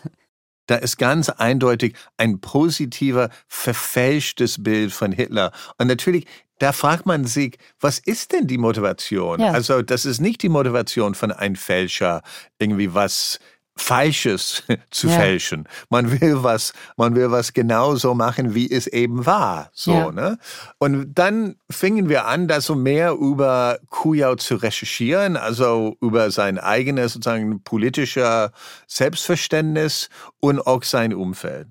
Da 0.65 0.75
ist 0.75 0.97
ganz 0.97 1.29
eindeutig 1.29 1.95
ein 2.17 2.41
positiver, 2.41 3.29
verfälschtes 3.47 4.61
Bild 4.61 4.91
von 4.91 5.11
Hitler. 5.11 5.51
Und 5.77 5.87
natürlich, 5.87 6.25
da 6.59 6.73
fragt 6.73 7.05
man 7.05 7.25
sich, 7.25 7.57
was 7.79 7.99
ist 7.99 8.33
denn 8.33 8.47
die 8.47 8.57
Motivation? 8.57 9.39
Ja. 9.39 9.51
Also, 9.51 9.81
das 9.81 10.03
ist 10.03 10.19
nicht 10.19 10.41
die 10.41 10.49
Motivation 10.49 11.15
von 11.15 11.31
einem 11.31 11.55
Fälscher, 11.55 12.21
irgendwie 12.59 12.93
was 12.93 13.39
Falsches 13.77 14.63
zu 14.91 15.07
ja. 15.07 15.13
fälschen. 15.17 15.67
Man 15.89 16.19
will 16.19 16.43
was, 16.43 16.73
man 16.97 17.15
will 17.15 17.31
was 17.31 17.53
genauso 17.53 18.13
machen, 18.13 18.53
wie 18.53 18.69
es 18.69 18.87
eben 18.87 19.25
war. 19.25 19.69
So, 19.73 19.91
ja. 19.93 20.11
ne? 20.11 20.37
Und 20.79 21.13
dann 21.15 21.55
fingen 21.69 22.09
wir 22.09 22.25
an, 22.25 22.47
da 22.47 22.61
so 22.61 22.75
mehr 22.75 23.13
über 23.13 23.79
Kujau 23.89 24.35
zu 24.35 24.55
recherchieren, 24.55 25.37
also 25.37 25.95
über 26.01 26.31
sein 26.31 26.57
eigenes 26.57 27.13
sozusagen 27.13 27.63
politischer 27.63 28.51
Selbstverständnis 28.87 30.09
und 30.39 30.65
auch 30.65 30.83
sein 30.83 31.13
Umfeld. 31.13 31.67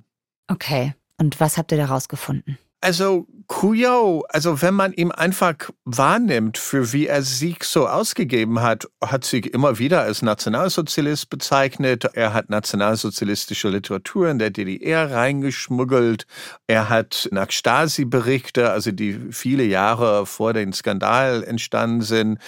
Okay. 0.48 0.94
Und 1.18 1.40
was 1.40 1.56
habt 1.56 1.72
ihr 1.72 1.78
daraus 1.78 2.08
gefunden? 2.08 2.58
Also 2.80 3.26
Kujau, 3.48 4.24
also 4.28 4.60
wenn 4.60 4.74
man 4.74 4.92
ihn 4.92 5.12
einfach 5.12 5.54
wahrnimmt, 5.84 6.58
für 6.58 6.92
wie 6.92 7.06
er 7.06 7.22
sich 7.22 7.62
so 7.62 7.86
ausgegeben 7.86 8.60
hat, 8.60 8.88
hat 9.02 9.24
sich 9.24 9.54
immer 9.54 9.78
wieder 9.78 10.02
als 10.02 10.22
Nationalsozialist 10.22 11.30
bezeichnet. 11.30 12.04
Er 12.14 12.34
hat 12.34 12.50
nationalsozialistische 12.50 13.68
Literatur 13.68 14.28
in 14.28 14.38
der 14.38 14.50
DDR 14.50 15.10
reingeschmuggelt. 15.10 16.26
Er 16.66 16.88
hat 16.88 17.28
nach 17.30 17.50
Stasi-Berichte, 17.50 18.70
also 18.70 18.90
die 18.90 19.18
viele 19.30 19.64
Jahre 19.64 20.26
vor 20.26 20.52
dem 20.52 20.72
Skandal 20.72 21.44
entstanden 21.44 22.02
sind, 22.02 22.38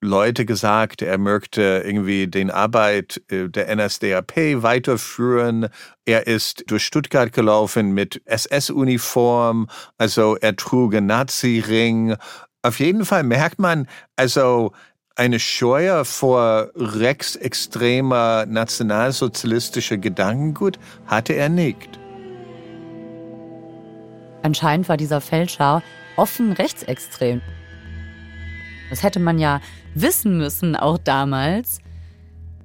Leute 0.00 0.44
gesagt, 0.44 1.02
er 1.02 1.18
möchte 1.18 1.82
irgendwie 1.84 2.28
den 2.28 2.52
Arbeit 2.52 3.20
äh, 3.30 3.48
der 3.48 3.74
NSDAP 3.74 4.62
weiterführen. 4.62 5.68
Er 6.08 6.26
ist 6.26 6.64
durch 6.68 6.86
Stuttgart 6.86 7.34
gelaufen 7.34 7.92
mit 7.92 8.22
SS-Uniform, 8.24 9.68
also 9.98 10.36
er 10.36 10.56
trug 10.56 10.94
einen 10.94 11.04
Nazi-Ring. 11.04 12.16
Auf 12.62 12.80
jeden 12.80 13.04
Fall 13.04 13.24
merkt 13.24 13.58
man, 13.58 13.86
also 14.16 14.72
eine 15.16 15.38
Scheuer 15.38 16.06
vor 16.06 16.70
rechtsextremer 16.74 18.46
nationalsozialistischer 18.46 19.98
Gedankengut 19.98 20.78
hatte 21.04 21.34
er 21.34 21.50
nicht. 21.50 21.98
Anscheinend 24.42 24.88
war 24.88 24.96
dieser 24.96 25.20
Fälscher 25.20 25.82
offen 26.16 26.52
rechtsextrem. 26.52 27.42
Das 28.88 29.02
hätte 29.02 29.20
man 29.20 29.38
ja 29.38 29.60
wissen 29.94 30.38
müssen, 30.38 30.74
auch 30.74 30.96
damals. 30.96 31.80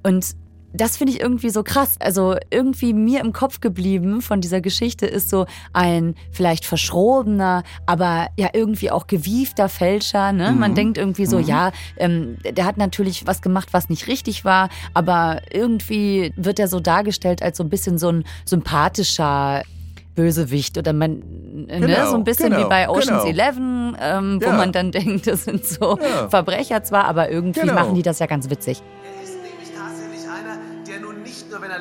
Und 0.02 0.34
das 0.74 0.96
finde 0.96 1.12
ich 1.12 1.20
irgendwie 1.20 1.50
so 1.50 1.62
krass. 1.62 1.96
Also 2.00 2.36
irgendwie 2.50 2.92
mir 2.92 3.20
im 3.20 3.32
Kopf 3.32 3.60
geblieben 3.60 4.20
von 4.20 4.40
dieser 4.40 4.60
Geschichte 4.60 5.06
ist 5.06 5.30
so 5.30 5.46
ein 5.72 6.16
vielleicht 6.32 6.66
verschrobener, 6.66 7.62
aber 7.86 8.26
ja 8.36 8.48
irgendwie 8.52 8.90
auch 8.90 9.06
gewiefter 9.06 9.68
Fälscher. 9.68 10.32
Ne? 10.32 10.50
Mhm. 10.50 10.58
Man 10.58 10.74
denkt 10.74 10.98
irgendwie 10.98 11.26
so, 11.26 11.38
mhm. 11.38 11.44
ja, 11.44 11.72
ähm, 11.96 12.38
der 12.44 12.66
hat 12.66 12.76
natürlich 12.76 13.26
was 13.26 13.40
gemacht, 13.40 13.68
was 13.72 13.88
nicht 13.88 14.08
richtig 14.08 14.44
war, 14.44 14.68
aber 14.94 15.40
irgendwie 15.52 16.32
wird 16.36 16.58
er 16.58 16.66
so 16.66 16.80
dargestellt 16.80 17.42
als 17.42 17.56
so 17.56 17.62
ein 17.64 17.70
bisschen 17.70 17.96
so 17.96 18.10
ein 18.10 18.24
sympathischer 18.44 19.62
Bösewicht 20.16 20.78
oder 20.78 20.92
man, 20.92 21.18
ne, 21.20 21.66
genau, 21.66 21.86
ne, 21.86 22.06
so 22.08 22.16
ein 22.16 22.24
bisschen 22.24 22.50
genau, 22.50 22.64
wie 22.64 22.68
bei 22.68 22.88
Ocean's 22.88 23.24
genau. 23.24 23.24
Eleven, 23.26 23.96
ähm, 24.00 24.40
wo 24.42 24.46
ja. 24.46 24.56
man 24.56 24.72
dann 24.72 24.90
denkt, 24.92 25.26
das 25.26 25.44
sind 25.44 25.64
so 25.64 25.98
ja. 26.00 26.28
Verbrecher 26.28 26.82
zwar, 26.82 27.04
aber 27.04 27.30
irgendwie 27.30 27.60
genau. 27.60 27.74
machen 27.74 27.94
die 27.94 28.02
das 28.02 28.18
ja 28.18 28.26
ganz 28.26 28.50
witzig. 28.50 28.82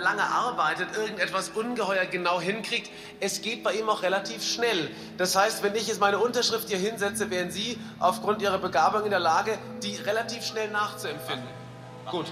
Lange 0.04 0.24
arbeitet, 0.24 0.96
irgendetwas 0.96 1.50
ungeheuer 1.50 2.06
genau 2.06 2.40
hinkriegt. 2.40 2.92
Es 3.20 3.42
geht 3.42 3.64
bei 3.64 3.74
ihm 3.74 3.90
auch 3.90 4.04
relativ 4.04 4.44
schnell. 4.44 4.92
Das 5.18 5.36
heißt, 5.36 5.64
wenn 5.64 5.76
ich 5.76 5.88
jetzt 5.88 6.00
meine 6.00 6.20
Unterschrift 6.20 6.70
hier 6.70 6.78
hinsetze, 6.78 7.30
wären 7.32 7.50
Sie 7.50 7.80
aufgrund 8.00 8.42
Ihrer 8.42 8.60
Begabung 8.60 9.06
in 9.06 9.10
der 9.10 9.20
Lage, 9.20 9.58
die 9.82 9.96
relativ 9.96 10.46
schnell 10.46 10.70
nachzuempfinden. 10.70 11.48
Gut. 12.12 12.28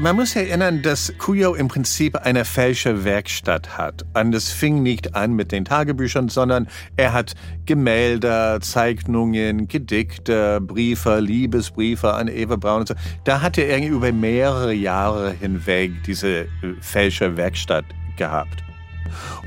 Man 0.00 0.14
muss 0.14 0.36
erinnern, 0.36 0.80
dass 0.82 1.12
Kujo 1.18 1.54
im 1.54 1.66
Prinzip 1.66 2.14
eine 2.18 2.44
falsche 2.44 3.02
Werkstatt 3.04 3.76
hat. 3.76 4.04
Und 4.14 4.32
es 4.32 4.52
fing 4.52 4.84
nicht 4.84 5.16
an 5.16 5.32
mit 5.32 5.50
den 5.50 5.64
Tagebüchern, 5.64 6.28
sondern 6.28 6.68
er 6.96 7.12
hat 7.12 7.34
Gemälde, 7.66 8.60
Zeichnungen, 8.60 9.66
Gedichte, 9.66 10.60
Briefe, 10.60 11.18
Liebesbriefe 11.18 12.14
an 12.14 12.28
Eva 12.28 12.54
Braun 12.54 12.82
und 12.82 12.88
so. 12.88 12.94
Da 13.24 13.42
hat 13.42 13.58
er 13.58 13.68
irgendwie 13.68 13.92
über 13.92 14.12
mehrere 14.12 14.72
Jahre 14.72 15.32
hinweg 15.32 15.90
diese 16.06 16.42
äh, 16.42 16.46
falsche 16.80 17.36
Werkstatt 17.36 17.84
gehabt. 18.16 18.62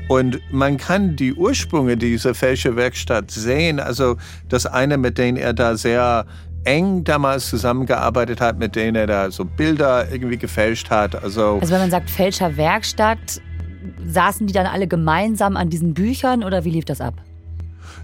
Und 0.08 0.38
man 0.52 0.76
kann 0.76 1.16
die 1.16 1.32
Ursprünge 1.32 1.96
dieser 1.96 2.34
falsche 2.34 2.76
Werkstatt 2.76 3.30
sehen. 3.30 3.80
Also 3.80 4.18
das 4.50 4.66
eine, 4.66 4.98
mit 4.98 5.16
denen 5.16 5.38
er 5.38 5.54
da 5.54 5.78
sehr 5.78 6.26
eng 6.64 7.04
damals 7.04 7.48
zusammengearbeitet 7.48 8.40
hat, 8.40 8.58
mit 8.58 8.76
denen 8.76 8.96
er 8.96 9.06
da 9.06 9.30
so 9.30 9.44
Bilder 9.44 10.10
irgendwie 10.10 10.38
gefälscht 10.38 10.90
hat. 10.90 11.22
Also, 11.22 11.58
also 11.60 11.72
wenn 11.72 11.80
man 11.80 11.90
sagt 11.90 12.10
Fälscherwerkstatt, 12.10 13.40
saßen 14.06 14.46
die 14.46 14.52
dann 14.52 14.66
alle 14.66 14.86
gemeinsam 14.86 15.56
an 15.56 15.70
diesen 15.70 15.94
Büchern 15.94 16.44
oder 16.44 16.64
wie 16.64 16.70
lief 16.70 16.84
das 16.84 17.00
ab? 17.00 17.14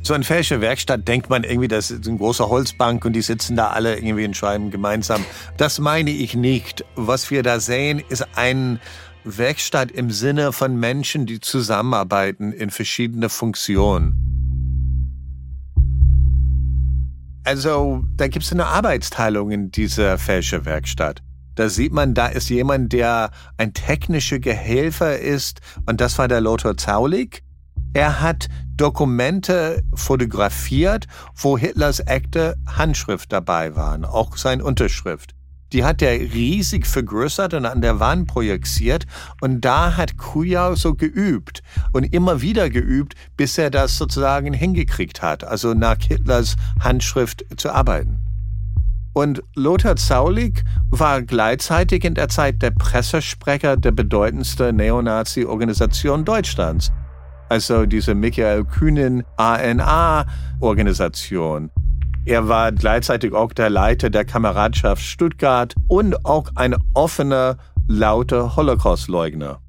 So 0.02 0.14
eine 0.14 0.24
Fälscherwerkstatt 0.24 1.08
denkt 1.08 1.28
man 1.28 1.44
irgendwie, 1.44 1.68
das 1.68 1.90
ist 1.90 2.06
eine 2.06 2.18
große 2.18 2.48
Holzbank 2.48 3.04
und 3.04 3.14
die 3.14 3.22
sitzen 3.22 3.56
da 3.56 3.68
alle 3.68 3.96
irgendwie 3.96 4.24
und 4.24 4.36
schreiben 4.36 4.70
gemeinsam. 4.70 5.24
Das 5.56 5.78
meine 5.78 6.10
ich 6.10 6.34
nicht. 6.34 6.84
Was 6.94 7.30
wir 7.30 7.42
da 7.42 7.58
sehen, 7.58 8.02
ist 8.08 8.26
ein 8.36 8.80
Werkstatt 9.24 9.90
im 9.90 10.10
Sinne 10.10 10.52
von 10.52 10.78
Menschen, 10.78 11.26
die 11.26 11.40
zusammenarbeiten 11.40 12.52
in 12.52 12.70
verschiedene 12.70 13.28
Funktionen. 13.28 14.27
Also 17.44 18.04
da 18.16 18.28
gibt 18.28 18.44
es 18.44 18.52
eine 18.52 18.66
Arbeitsteilung 18.66 19.50
in 19.50 19.70
dieser 19.70 20.18
Fälscherwerkstatt. 20.18 21.22
Da 21.54 21.68
sieht 21.68 21.92
man, 21.92 22.14
da 22.14 22.26
ist 22.26 22.50
jemand, 22.50 22.92
der 22.92 23.30
ein 23.56 23.72
technischer 23.72 24.38
Gehelfer 24.38 25.18
ist 25.18 25.60
und 25.86 26.00
das 26.00 26.18
war 26.18 26.28
der 26.28 26.40
Lothar 26.40 26.76
Zaulig. 26.76 27.42
Er 27.94 28.20
hat 28.20 28.48
Dokumente 28.76 29.82
fotografiert, 29.94 31.06
wo 31.34 31.58
Hitlers 31.58 32.00
echte 32.06 32.56
Handschrift 32.66 33.32
dabei 33.32 33.74
waren, 33.74 34.04
auch 34.04 34.36
seine 34.36 34.62
Unterschrift. 34.62 35.34
Die 35.72 35.84
hat 35.84 36.02
er 36.02 36.12
riesig 36.12 36.86
vergrößert 36.86 37.54
und 37.54 37.66
an 37.66 37.82
der 37.82 38.00
Wand 38.00 38.26
projiziert. 38.28 39.06
Und 39.40 39.64
da 39.64 39.96
hat 39.96 40.16
Kujau 40.16 40.74
so 40.74 40.94
geübt 40.94 41.62
und 41.92 42.12
immer 42.12 42.40
wieder 42.40 42.70
geübt, 42.70 43.14
bis 43.36 43.58
er 43.58 43.70
das 43.70 43.98
sozusagen 43.98 44.52
hingekriegt 44.52 45.22
hat, 45.22 45.44
also 45.44 45.74
nach 45.74 45.98
Hitlers 46.00 46.56
Handschrift 46.80 47.44
zu 47.56 47.70
arbeiten. 47.70 48.18
Und 49.12 49.42
Lothar 49.56 49.96
Zaulig 49.96 50.64
war 50.90 51.22
gleichzeitig 51.22 52.04
in 52.04 52.14
der 52.14 52.28
Zeit 52.28 52.62
der 52.62 52.70
Pressesprecher 52.70 53.76
der 53.76 53.90
bedeutendsten 53.90 54.76
Neonazi-Organisation 54.76 56.24
Deutschlands. 56.24 56.92
Also 57.48 57.84
diese 57.86 58.14
Michael 58.14 58.64
Kühnen 58.64 59.24
ANA-Organisation. 59.36 61.70
Er 62.28 62.46
war 62.46 62.72
gleichzeitig 62.72 63.32
auch 63.32 63.54
der 63.54 63.70
Leiter 63.70 64.10
der 64.10 64.26
Kameradschaft 64.26 65.00
Stuttgart 65.00 65.74
und 65.88 66.26
auch 66.26 66.50
ein 66.56 66.76
offener, 66.92 67.56
lauter 67.86 68.54
Holocaust-Leugner. 68.54 69.62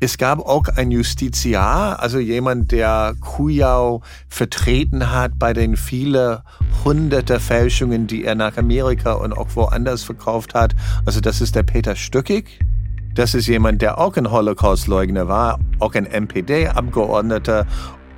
Es 0.00 0.16
gab 0.16 0.38
auch 0.38 0.68
ein 0.68 0.90
Justiziar, 0.90 2.00
also 2.00 2.18
jemand, 2.18 2.72
der 2.72 3.14
Kujau 3.20 4.00
vertreten 4.30 5.10
hat 5.10 5.32
bei 5.38 5.52
den 5.52 5.76
vielen 5.76 6.38
hunderte 6.82 7.40
Fälschungen, 7.40 8.06
die 8.06 8.24
er 8.24 8.34
nach 8.34 8.56
Amerika 8.56 9.12
und 9.12 9.34
auch 9.34 9.48
woanders 9.54 10.04
verkauft 10.04 10.54
hat. 10.54 10.74
Also 11.04 11.20
das 11.20 11.42
ist 11.42 11.54
der 11.54 11.62
Peter 11.62 11.94
Stückig. 11.94 12.58
Das 13.14 13.34
ist 13.34 13.46
jemand, 13.48 13.82
der 13.82 13.98
auch 13.98 14.16
ein 14.16 14.30
Holocaust-Leugner 14.30 15.28
war, 15.28 15.60
auch 15.78 15.92
ein 15.92 16.06
MPD-Abgeordneter 16.06 17.66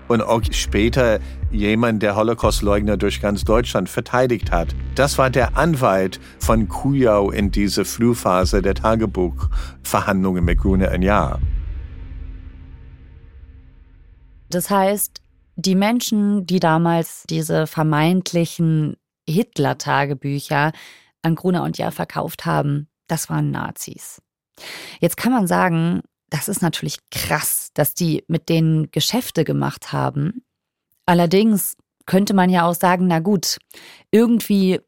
und 0.09 0.23
auch 0.23 0.43
später 0.51 1.19
jemand, 1.51 2.03
der 2.03 2.17
Holocaust-Leugner 2.17 2.97
durch 2.97 3.21
ganz 3.21 3.45
Deutschland 3.45 3.89
verteidigt 3.89 4.51
hat. 4.51 4.75
Das 4.95 5.19
war 5.19 5.31
der 5.31 5.57
Anwalt 5.57 6.21
von 6.39 6.69
Kujau 6.69 7.31
in 7.31 7.51
dieser 7.51 7.85
Frühphase 7.85 8.63
der 8.63 8.75
Tagebuchverhandlungen 8.75 10.45
mit 10.45 10.59
Grune 10.59 10.89
ein 10.91 11.03
Jahr. 11.03 11.41
Das 14.51 14.71
heißt, 14.71 15.21
die 15.57 15.75
Menschen, 15.75 16.47
die 16.47 16.61
damals 16.61 17.25
diese 17.29 17.67
vermeintlichen 17.67 18.97
Hitler-Tagebücher 19.29 20.73
an 21.23 21.35
Gruner 21.35 21.63
und 21.63 21.79
Jahr 21.79 21.93
verkauft 21.93 22.45
haben, 22.45 22.89
das 23.09 23.31
waren 23.31 23.51
Nazis. 23.51 24.21
Jetzt 25.01 25.17
kann 25.17 25.33
man 25.33 25.47
sagen, 25.47 26.03
das 26.31 26.49
ist 26.49 26.63
natürlich 26.63 26.99
krass, 27.11 27.64
dass 27.75 27.95
die 27.95 28.25
mit 28.29 28.49
denen 28.49 28.91
Geschäfte 28.91 29.45
gemacht 29.45 29.93
haben. 29.93 30.45
Allerdings 31.07 31.77
könnte 32.07 32.35
man 32.35 32.51
ja 32.51 32.67
auch 32.67 32.75
sagen, 32.75 33.07
na 33.07 33.19
gut, 33.19 33.59
irgendwie 34.11 34.81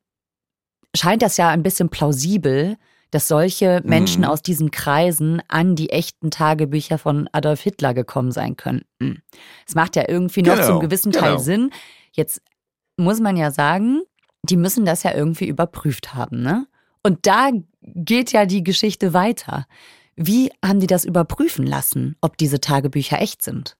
scheint 0.94 1.22
das 1.22 1.36
ja 1.36 1.50
ein 1.50 1.62
bisschen 1.62 1.88
plausibel, 1.88 2.76
dass 3.10 3.28
solche 3.28 3.82
Menschen 3.84 4.22
mhm. 4.22 4.28
aus 4.28 4.42
diesen 4.42 4.70
Kreisen 4.70 5.40
an 5.48 5.76
die 5.76 5.90
echten 5.90 6.30
Tagebücher 6.30 6.98
von 6.98 7.28
Adolf 7.32 7.60
Hitler 7.60 7.94
gekommen 7.94 8.32
sein 8.32 8.56
könnten. 8.56 9.22
Es 9.66 9.74
macht 9.74 9.96
ja 9.96 10.08
irgendwie 10.08 10.42
noch 10.42 10.56
genau, 10.56 10.66
zum 10.66 10.80
gewissen 10.80 11.12
Teil 11.12 11.32
genau. 11.32 11.42
Sinn. 11.42 11.70
Jetzt 12.12 12.42
muss 12.96 13.20
man 13.20 13.36
ja 13.36 13.50
sagen, 13.50 14.02
die 14.42 14.56
müssen 14.56 14.84
das 14.84 15.02
ja 15.02 15.14
irgendwie 15.14 15.46
überprüft 15.46 16.14
haben, 16.14 16.42
ne? 16.42 16.66
Und 17.02 17.26
da 17.26 17.50
geht 17.80 18.32
ja 18.32 18.46
die 18.46 18.64
Geschichte 18.64 19.12
weiter. 19.12 19.66
Wie 20.16 20.50
haben 20.64 20.80
die 20.80 20.86
das 20.86 21.04
überprüfen 21.04 21.66
lassen, 21.66 22.16
ob 22.20 22.38
diese 22.38 22.60
Tagebücher 22.60 23.20
echt 23.20 23.42
sind? 23.42 23.76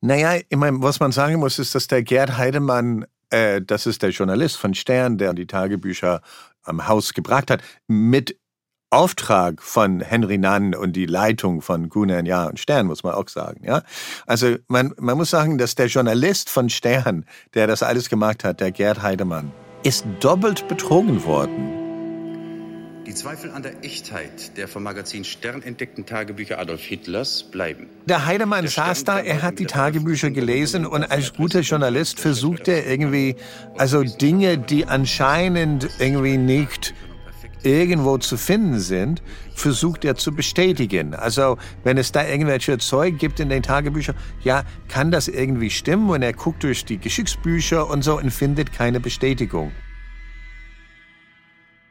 Naja, 0.00 0.40
ich 0.48 0.56
meine, 0.56 0.80
was 0.80 1.00
man 1.00 1.10
sagen 1.10 1.40
muss, 1.40 1.58
ist, 1.58 1.74
dass 1.74 1.88
der 1.88 2.04
Gerd 2.04 2.36
Heidemann, 2.36 3.04
äh, 3.30 3.60
das 3.60 3.86
ist 3.86 4.02
der 4.02 4.10
Journalist 4.10 4.56
von 4.56 4.74
Stern, 4.74 5.18
der 5.18 5.34
die 5.34 5.48
Tagebücher 5.48 6.22
am 6.62 6.86
Haus 6.86 7.14
gebracht 7.14 7.50
hat, 7.50 7.62
mit 7.88 8.38
Auftrag 8.90 9.60
von 9.60 10.00
Henry 10.00 10.38
Nann 10.38 10.74
und 10.74 10.94
die 10.94 11.06
Leitung 11.06 11.60
von 11.60 11.88
Gunnar 11.88 12.24
Ja 12.24 12.46
und 12.46 12.58
Stern, 12.58 12.86
muss 12.86 13.02
man 13.02 13.14
auch 13.14 13.28
sagen. 13.28 13.64
Ja? 13.64 13.82
Also 14.26 14.56
man, 14.68 14.94
man 14.98 15.16
muss 15.16 15.30
sagen, 15.30 15.58
dass 15.58 15.74
der 15.74 15.86
Journalist 15.86 16.48
von 16.48 16.70
Stern, 16.70 17.26
der 17.54 17.66
das 17.66 17.82
alles 17.82 18.08
gemacht 18.08 18.44
hat, 18.44 18.60
der 18.60 18.70
Gerd 18.70 19.02
Heidemann, 19.02 19.52
ist 19.82 20.06
doppelt 20.20 20.68
betrogen 20.68 21.24
worden. 21.24 21.77
Zweifel 23.18 23.50
an 23.50 23.64
der 23.64 23.84
Echtheit 23.84 24.56
der 24.56 24.68
vom 24.68 24.84
Magazin 24.84 25.24
Stern 25.24 25.62
entdeckten 25.62 26.06
Tagebücher 26.06 26.60
Adolf 26.60 26.82
Hitlers 26.82 27.42
bleiben. 27.42 27.88
Der 28.06 28.26
Heidemann 28.26 28.62
der 28.62 28.70
saß 28.70 29.02
da, 29.02 29.18
er 29.18 29.42
hat 29.42 29.58
die 29.58 29.66
Tagebücher 29.66 30.30
gelesen 30.30 30.86
und 30.86 31.02
als 31.02 31.32
guter 31.32 31.62
Journalist 31.62 32.20
versucht 32.20 32.68
er 32.68 32.86
irgendwie, 32.86 33.34
also 33.76 34.04
Dinge, 34.04 34.56
die 34.56 34.86
anscheinend 34.86 35.88
irgendwie 35.98 36.36
nicht 36.36 36.94
irgendwo 37.64 38.18
zu 38.18 38.36
finden 38.36 38.78
sind, 38.78 39.20
versucht 39.52 40.04
er 40.04 40.14
zu 40.14 40.30
bestätigen. 40.30 41.16
Also 41.16 41.58
wenn 41.82 41.98
es 41.98 42.12
da 42.12 42.24
irgendwelche 42.24 42.78
Zeug 42.78 43.18
gibt 43.18 43.40
in 43.40 43.48
den 43.48 43.64
Tagebüchern, 43.64 44.14
ja, 44.44 44.62
kann 44.86 45.10
das 45.10 45.26
irgendwie 45.26 45.70
stimmen? 45.70 46.08
Und 46.08 46.22
er 46.22 46.34
guckt 46.34 46.62
durch 46.62 46.84
die 46.84 46.98
Geschichtsbücher 46.98 47.90
und 47.90 48.02
so 48.04 48.16
und 48.16 48.30
findet 48.30 48.72
keine 48.72 49.00
Bestätigung. 49.00 49.72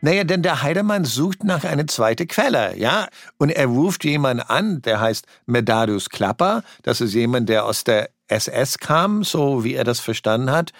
Naja, 0.01 0.23
denn 0.23 0.43
der 0.43 0.61
Heidemann 0.61 1.05
sucht 1.05 1.43
nach 1.43 1.63
einer 1.63 1.87
zweiten 1.87 2.27
Quelle, 2.27 2.77
ja? 2.77 3.07
Und 3.37 3.49
er 3.49 3.65
ruft 3.65 4.03
jemanden 4.03 4.43
an, 4.43 4.81
der 4.81 4.99
heißt 4.99 5.25
Medardus 5.45 6.09
Klapper. 6.09 6.63
Das 6.83 7.01
ist 7.01 7.13
jemand, 7.13 7.49
der 7.49 7.65
aus 7.65 7.83
der 7.83 8.09
SS 8.27 8.77
kam, 8.77 9.23
so 9.23 9.63
wie 9.63 9.73
er 9.73 9.83
das 9.83 9.99
verstanden 9.99 10.51
hat. 10.51 10.71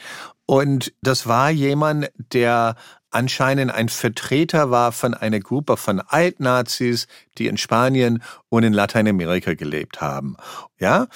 Und 0.45 0.93
das 1.01 1.27
war 1.27 1.49
jemand, 1.49 2.09
der 2.31 2.75
anscheinend 3.09 3.71
ein 3.71 3.89
Vertreter 3.89 4.69
war 4.69 4.91
von 4.91 5.13
einer 5.13 5.39
Gruppe 5.39 5.77
von 5.77 5.99
Altnazis, 5.99 7.07
die 7.37 7.47
in 7.47 7.57
Spanien 7.57 8.21
und 8.49 8.63
in 8.63 8.73
Lateinamerika 8.73 9.53
gelebt 9.53 10.01
haben. 10.01 10.35
Ja? 10.79 11.07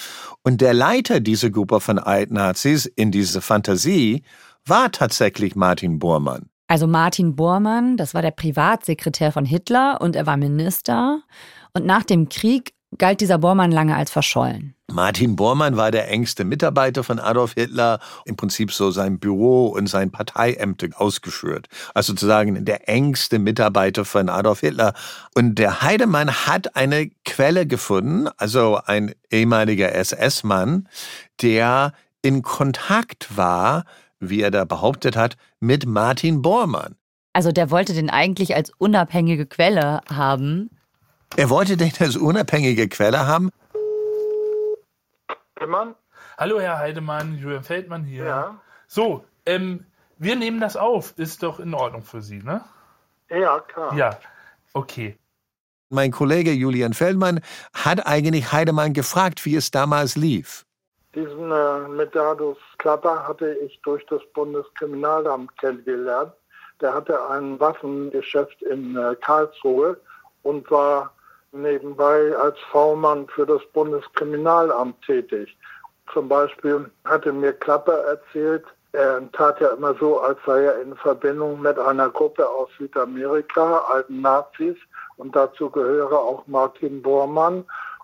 Und 0.43 0.61
der 0.61 0.73
Leiter 0.73 1.19
dieser 1.19 1.49
Gruppe 1.49 1.79
von 1.79 1.99
Altnazis 1.99 2.85
in 2.85 3.11
dieser 3.11 3.41
Fantasie 3.41 4.23
war 4.65 4.91
tatsächlich 4.91 5.55
Martin 5.55 5.99
Bormann. 5.99 6.50
Also 6.71 6.87
Martin 6.87 7.35
Bormann, 7.35 7.97
das 7.97 8.13
war 8.13 8.21
der 8.21 8.31
Privatsekretär 8.31 9.33
von 9.33 9.43
Hitler 9.43 9.99
und 9.99 10.15
er 10.15 10.25
war 10.25 10.37
Minister. 10.37 11.21
Und 11.73 11.85
nach 11.85 12.03
dem 12.03 12.29
Krieg 12.29 12.71
galt 12.97 13.19
dieser 13.19 13.39
Bormann 13.39 13.73
lange 13.73 13.93
als 13.93 14.09
verschollen. 14.09 14.73
Martin 14.89 15.35
Bormann 15.35 15.75
war 15.75 15.91
der 15.91 16.07
engste 16.07 16.45
Mitarbeiter 16.45 17.03
von 17.03 17.19
Adolf 17.19 17.55
Hitler, 17.55 17.99
im 18.23 18.37
Prinzip 18.37 18.71
so 18.71 18.89
sein 18.89 19.19
Büro 19.19 19.67
und 19.67 19.87
sein 19.87 20.11
Parteiämter 20.11 20.87
ausgeführt. 20.95 21.67
Also 21.93 22.13
sozusagen 22.13 22.63
der 22.63 22.87
engste 22.87 23.37
Mitarbeiter 23.37 24.05
von 24.05 24.29
Adolf 24.29 24.61
Hitler. 24.61 24.93
Und 25.35 25.55
der 25.55 25.81
Heidemann 25.81 26.31
hat 26.31 26.77
eine 26.77 27.09
Quelle 27.25 27.67
gefunden, 27.67 28.29
also 28.37 28.79
ein 28.85 29.13
ehemaliger 29.29 29.93
SS-Mann, 29.93 30.87
der 31.41 31.91
in 32.21 32.43
Kontakt 32.43 33.35
war, 33.35 33.83
wie 34.21 34.41
er 34.41 34.51
da 34.51 34.63
behauptet 34.63 35.17
hat, 35.17 35.35
mit 35.59 35.85
Martin 35.85 36.41
Bormann. 36.41 36.95
Also 37.33 37.51
der 37.51 37.71
wollte 37.71 37.93
den 37.93 38.09
eigentlich 38.09 38.55
als 38.55 38.71
unabhängige 38.77 39.45
Quelle 39.45 40.01
haben. 40.09 40.69
Er 41.37 41.49
wollte 41.49 41.77
den 41.77 41.91
als 41.99 42.15
unabhängige 42.15 42.87
Quelle 42.87 43.25
haben. 43.25 43.49
Heidemann? 45.59 45.95
Hallo, 46.37 46.59
Herr 46.59 46.77
Heidemann, 46.77 47.37
Julian 47.37 47.63
Feldmann 47.63 48.03
hier. 48.03 48.25
Ja. 48.25 48.61
So, 48.87 49.23
ähm, 49.45 49.85
wir 50.17 50.35
nehmen 50.35 50.59
das 50.59 50.75
auf. 50.75 51.13
Ist 51.17 51.43
doch 51.43 51.59
in 51.59 51.73
Ordnung 51.73 52.03
für 52.03 52.21
Sie, 52.21 52.39
ne? 52.39 52.63
Ja, 53.29 53.59
klar. 53.59 53.95
Ja, 53.95 54.19
okay. 54.73 55.17
Mein 55.89 56.11
Kollege 56.11 56.51
Julian 56.51 56.93
Feldmann 56.93 57.41
hat 57.73 58.05
eigentlich 58.05 58.51
Heidemann 58.51 58.93
gefragt, 58.93 59.45
wie 59.45 59.55
es 59.55 59.71
damals 59.71 60.15
lief. 60.15 60.65
Diesen 61.13 61.51
äh, 61.51 61.87
Medardus 61.89 62.57
Klapper 62.77 63.27
hatte 63.27 63.53
ich 63.55 63.81
durch 63.81 64.05
das 64.05 64.21
Bundeskriminalamt 64.33 65.57
kennengelernt. 65.57 66.33
Der 66.79 66.93
hatte 66.93 67.29
ein 67.29 67.59
Waffengeschäft 67.59 68.61
in 68.63 68.95
äh, 68.95 69.15
Karlsruhe 69.15 69.99
und 70.43 70.69
war 70.71 71.11
nebenbei 71.51 72.33
als 72.37 72.57
V-Mann 72.71 73.27
für 73.27 73.45
das 73.45 73.61
Bundeskriminalamt 73.73 75.01
tätig. 75.05 75.57
Zum 76.13 76.29
Beispiel 76.29 76.89
hatte 77.05 77.31
mir 77.33 77.53
Klapper 77.53 77.97
erzählt, 78.05 78.65
er 78.93 79.31
tat 79.31 79.61
ja 79.61 79.69
immer 79.69 79.93
so, 79.95 80.19
als 80.19 80.37
sei 80.45 80.63
er 80.63 80.81
in 80.81 80.95
Verbindung 80.97 81.61
mit 81.61 81.79
einer 81.79 82.09
Gruppe 82.09 82.47
aus 82.47 82.69
Südamerika, 82.77 83.85
alten 83.89 84.21
Nazis, 84.21 84.75
und 85.15 85.35
dazu 85.35 85.69
gehöre 85.69 86.19
auch 86.19 86.45
Martin 86.47 87.01
Bormann. 87.01 87.63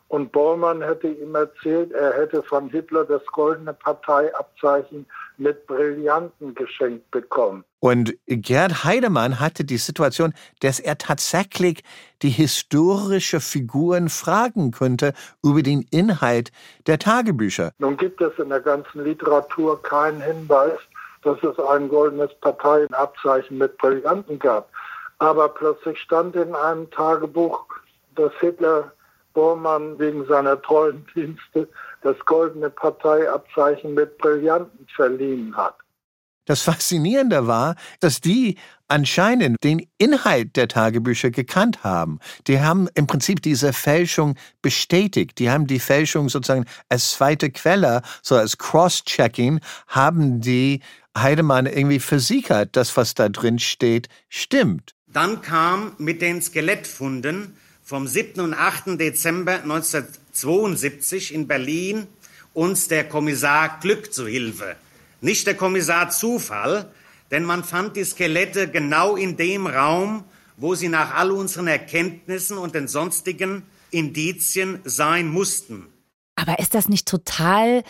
Und 0.10 0.32
Bormann 0.32 0.82
hätte 0.82 1.10
ihm 1.10 1.36
erzählt, 1.36 1.92
er 1.92 2.14
hätte 2.14 2.42
von 2.44 2.70
Hitler 2.70 3.04
das 3.04 3.26
goldene 3.26 3.74
Parteiabzeichen 3.74 5.06
mit 5.38 5.68
Brillanten 5.68 6.56
geschenkt 6.56 7.12
bekommen. 7.12 7.66
Und 7.80 8.16
Gerd 8.26 8.86
Heidemann 8.86 9.40
hatte 9.40 9.66
die 9.66 9.78
Situation, 9.78 10.34
dass 10.62 10.80
er 10.80 10.98
tatsächlich 10.98 11.84
die 12.22 12.30
historische 12.30 13.40
Figuren 13.40 14.10
fragen 14.10 14.72
könnte 14.72 15.14
über 15.44 15.62
den 15.62 15.86
Inhalt 15.92 16.52
der 16.88 17.00
Tagebücher. 17.00 17.72
Nun 17.78 17.98
gibt 17.98 18.22
es 18.22 18.38
in 18.40 18.50
der 18.50 18.62
ganzen 18.62 19.04
Literatur 19.04 19.82
keinen 19.84 20.22
Hinweis, 20.22 20.80
dass 21.24 21.38
es 21.44 21.60
ein 21.60 21.90
goldenes 21.90 22.34
Parteienabzeichen 22.40 23.58
mit 23.58 23.78
Brillanten 23.78 24.40
gab. 24.40 24.70
Aber 25.20 25.50
plötzlich 25.50 26.00
stand 26.00 26.36
in 26.36 26.56
einem 26.56 26.90
Tagebuch, 26.92 27.66
dass 28.16 28.32
Hitler 28.40 28.92
Bormann 29.38 30.00
wegen 30.00 30.26
seiner 30.26 30.60
treuen 30.60 31.06
Dienste 31.14 31.70
das 32.02 32.18
goldene 32.26 32.72
Parteiabzeichen 32.72 33.94
mit 33.94 34.18
Brillanten 34.18 34.88
verliehen 34.96 35.56
hat. 35.56 35.76
Das 36.46 36.64
Faszinierende 36.64 37.46
war, 37.46 37.76
dass 38.00 38.20
die 38.20 38.58
anscheinend 38.88 39.58
den 39.64 39.88
Inhalt 40.00 40.56
der 40.56 40.68
Tagebücher 40.68 41.30
gekannt 41.30 41.84
haben. 41.84 42.18
Die 42.48 42.62
haben 42.62 42.88
im 42.96 43.06
Prinzip 43.06 43.44
diese 43.44 43.74
Fälschung 43.74 44.34
bestätigt. 44.64 45.38
Die 45.38 45.52
haben 45.52 45.68
die 45.68 45.80
Fälschung 45.80 46.30
sozusagen 46.30 46.66
als 46.90 47.12
zweite 47.12 47.52
Quelle, 47.52 48.02
so 48.24 48.36
als 48.36 48.58
Cross-Checking, 48.58 49.60
haben 49.88 50.42
die 50.42 50.82
Heidemann 51.16 51.68
irgendwie 51.68 52.00
versichert, 52.00 52.76
dass 52.76 52.98
was 52.98 53.14
da 53.14 53.30
drin 53.30 53.60
steht, 53.60 54.10
stimmt. 54.30 54.96
Dann 55.06 55.44
kam 55.44 55.92
mit 56.00 56.24
den 56.24 56.42
Skelettfunden 56.42 57.56
vom 57.88 58.06
7. 58.06 58.42
und 58.42 58.54
8. 58.54 59.00
Dezember 59.00 59.62
1972 59.64 61.34
in 61.34 61.48
Berlin 61.48 62.08
uns 62.54 62.90
der 62.90 63.08
Kommissar 63.08 63.80
Glück 63.80 64.14
zu 64.14 64.28
Hilfe. 64.28 64.76
Nicht 65.22 65.48
der 65.48 65.56
Kommissar 65.56 66.10
Zufall, 66.10 66.92
denn 67.32 67.46
man 67.46 67.64
fand 67.64 67.96
die 67.96 68.04
Skelette 68.04 68.68
genau 68.68 69.16
in 69.16 69.38
dem 69.38 69.68
Raum, 69.68 70.26
wo 70.58 70.76
sie 70.76 70.90
nach 70.90 71.16
all 71.16 71.32
unseren 71.32 71.68
Erkenntnissen 71.68 72.58
und 72.58 72.76
den 72.76 72.90
sonstigen 72.90 73.64
Indizien 73.90 74.82
sein 74.84 75.30
mussten. 75.30 75.88
Aber 76.36 76.60
ist 76.60 76.76
das 76.76 76.90
nicht 76.90 77.08
total 77.08 77.84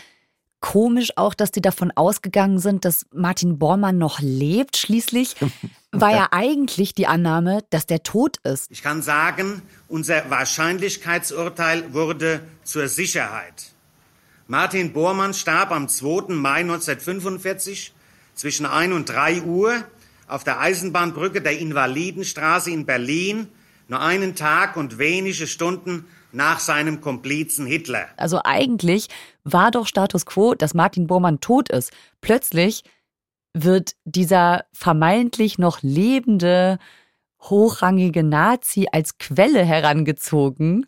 komisch 0.60 1.10
auch, 1.16 1.34
dass 1.34 1.50
die 1.50 1.62
davon 1.62 1.92
ausgegangen 1.96 2.60
sind, 2.60 2.86
dass 2.86 3.08
Martin 3.12 3.58
Bormann 3.58 3.98
noch 3.98 4.20
lebt? 4.20 4.78
Schließlich 4.78 5.36
war 6.02 6.12
ja 6.12 6.28
eigentlich 6.32 6.94
die 6.94 7.08
Annahme, 7.08 7.64
dass 7.70 7.86
der 7.86 8.04
tot 8.04 8.38
ist. 8.44 8.72
Ich 8.72 8.84
kann 8.84 9.02
sagen, 9.02 9.62
unser 9.88 10.30
Wahrscheinlichkeitsurteil 10.30 11.94
wurde 11.94 12.42
zur 12.64 12.88
Sicherheit. 12.88 13.72
Martin 14.48 14.94
Bormann 14.94 15.34
starb 15.34 15.72
am 15.72 15.90
2. 15.90 16.34
Mai 16.34 16.62
1945 16.62 17.94
zwischen 18.34 18.66
1 18.66 18.94
und 18.94 19.10
3 19.10 19.42
Uhr 19.42 19.84
auf 20.28 20.44
der 20.44 20.60
Eisenbahnbrücke 20.60 21.42
der 21.42 21.60
Invalidenstraße 21.60 22.72
in 22.72 22.86
Berlin, 22.86 23.48
nur 23.88 24.02
einen 24.02 24.36
Tag 24.36 24.78
und 24.78 25.00
wenige 25.00 25.48
Stunden 25.48 26.06
nach 26.32 26.60
seinem 26.60 27.02
Komplizen 27.02 27.66
Hitler. 27.66 28.08
Also 28.18 28.42
eigentlich 28.44 29.08
war 29.44 29.72
doch 29.72 29.88
Status 29.88 30.26
quo, 30.26 30.54
dass 30.54 30.74
Martin 30.74 31.08
Bormann 31.08 31.40
tot 31.40 31.70
ist. 31.70 31.92
Plötzlich 32.22 32.84
wird 33.64 33.94
dieser 34.06 34.66
vermeintlich 34.74 35.58
noch 35.58 35.82
lebende, 35.82 36.80
hochrangige 37.42 38.24
Nazi 38.24 38.88
als 38.92 39.18
Quelle 39.18 39.64
herangezogen. 39.64 40.86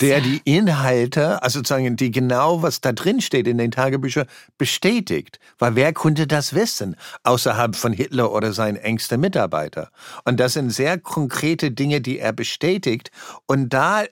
der 0.00 0.20
die 0.20 0.40
Inhalte, 0.44 1.42
also 1.42 1.58
sozusagen 1.58 1.96
die 1.96 2.10
genau, 2.10 2.62
was 2.62 2.80
da 2.80 2.92
drin 2.92 3.20
steht 3.20 3.48
in 3.48 3.58
den 3.58 3.70
Tagebüchern, 3.70 4.26
bestätigt. 4.58 5.40
Weil 5.58 5.74
wer 5.74 5.92
konnte 5.92 6.26
das 6.26 6.54
wissen, 6.54 6.96
außerhalb 7.24 7.74
von 7.74 7.92
Hitler 7.92 8.32
oder 8.32 8.52
seinen 8.52 8.76
engsten 8.76 9.20
Mitarbeiter? 9.20 9.90
Und 10.24 10.38
das 10.38 10.52
sind 10.52 10.70
sehr 10.70 10.98
konkrete 10.98 11.72
Dinge, 11.72 12.00
die 12.00 12.18
er 12.18 12.32
bestätigt. 12.32 13.10
Und 13.46 13.70
da 13.70 14.04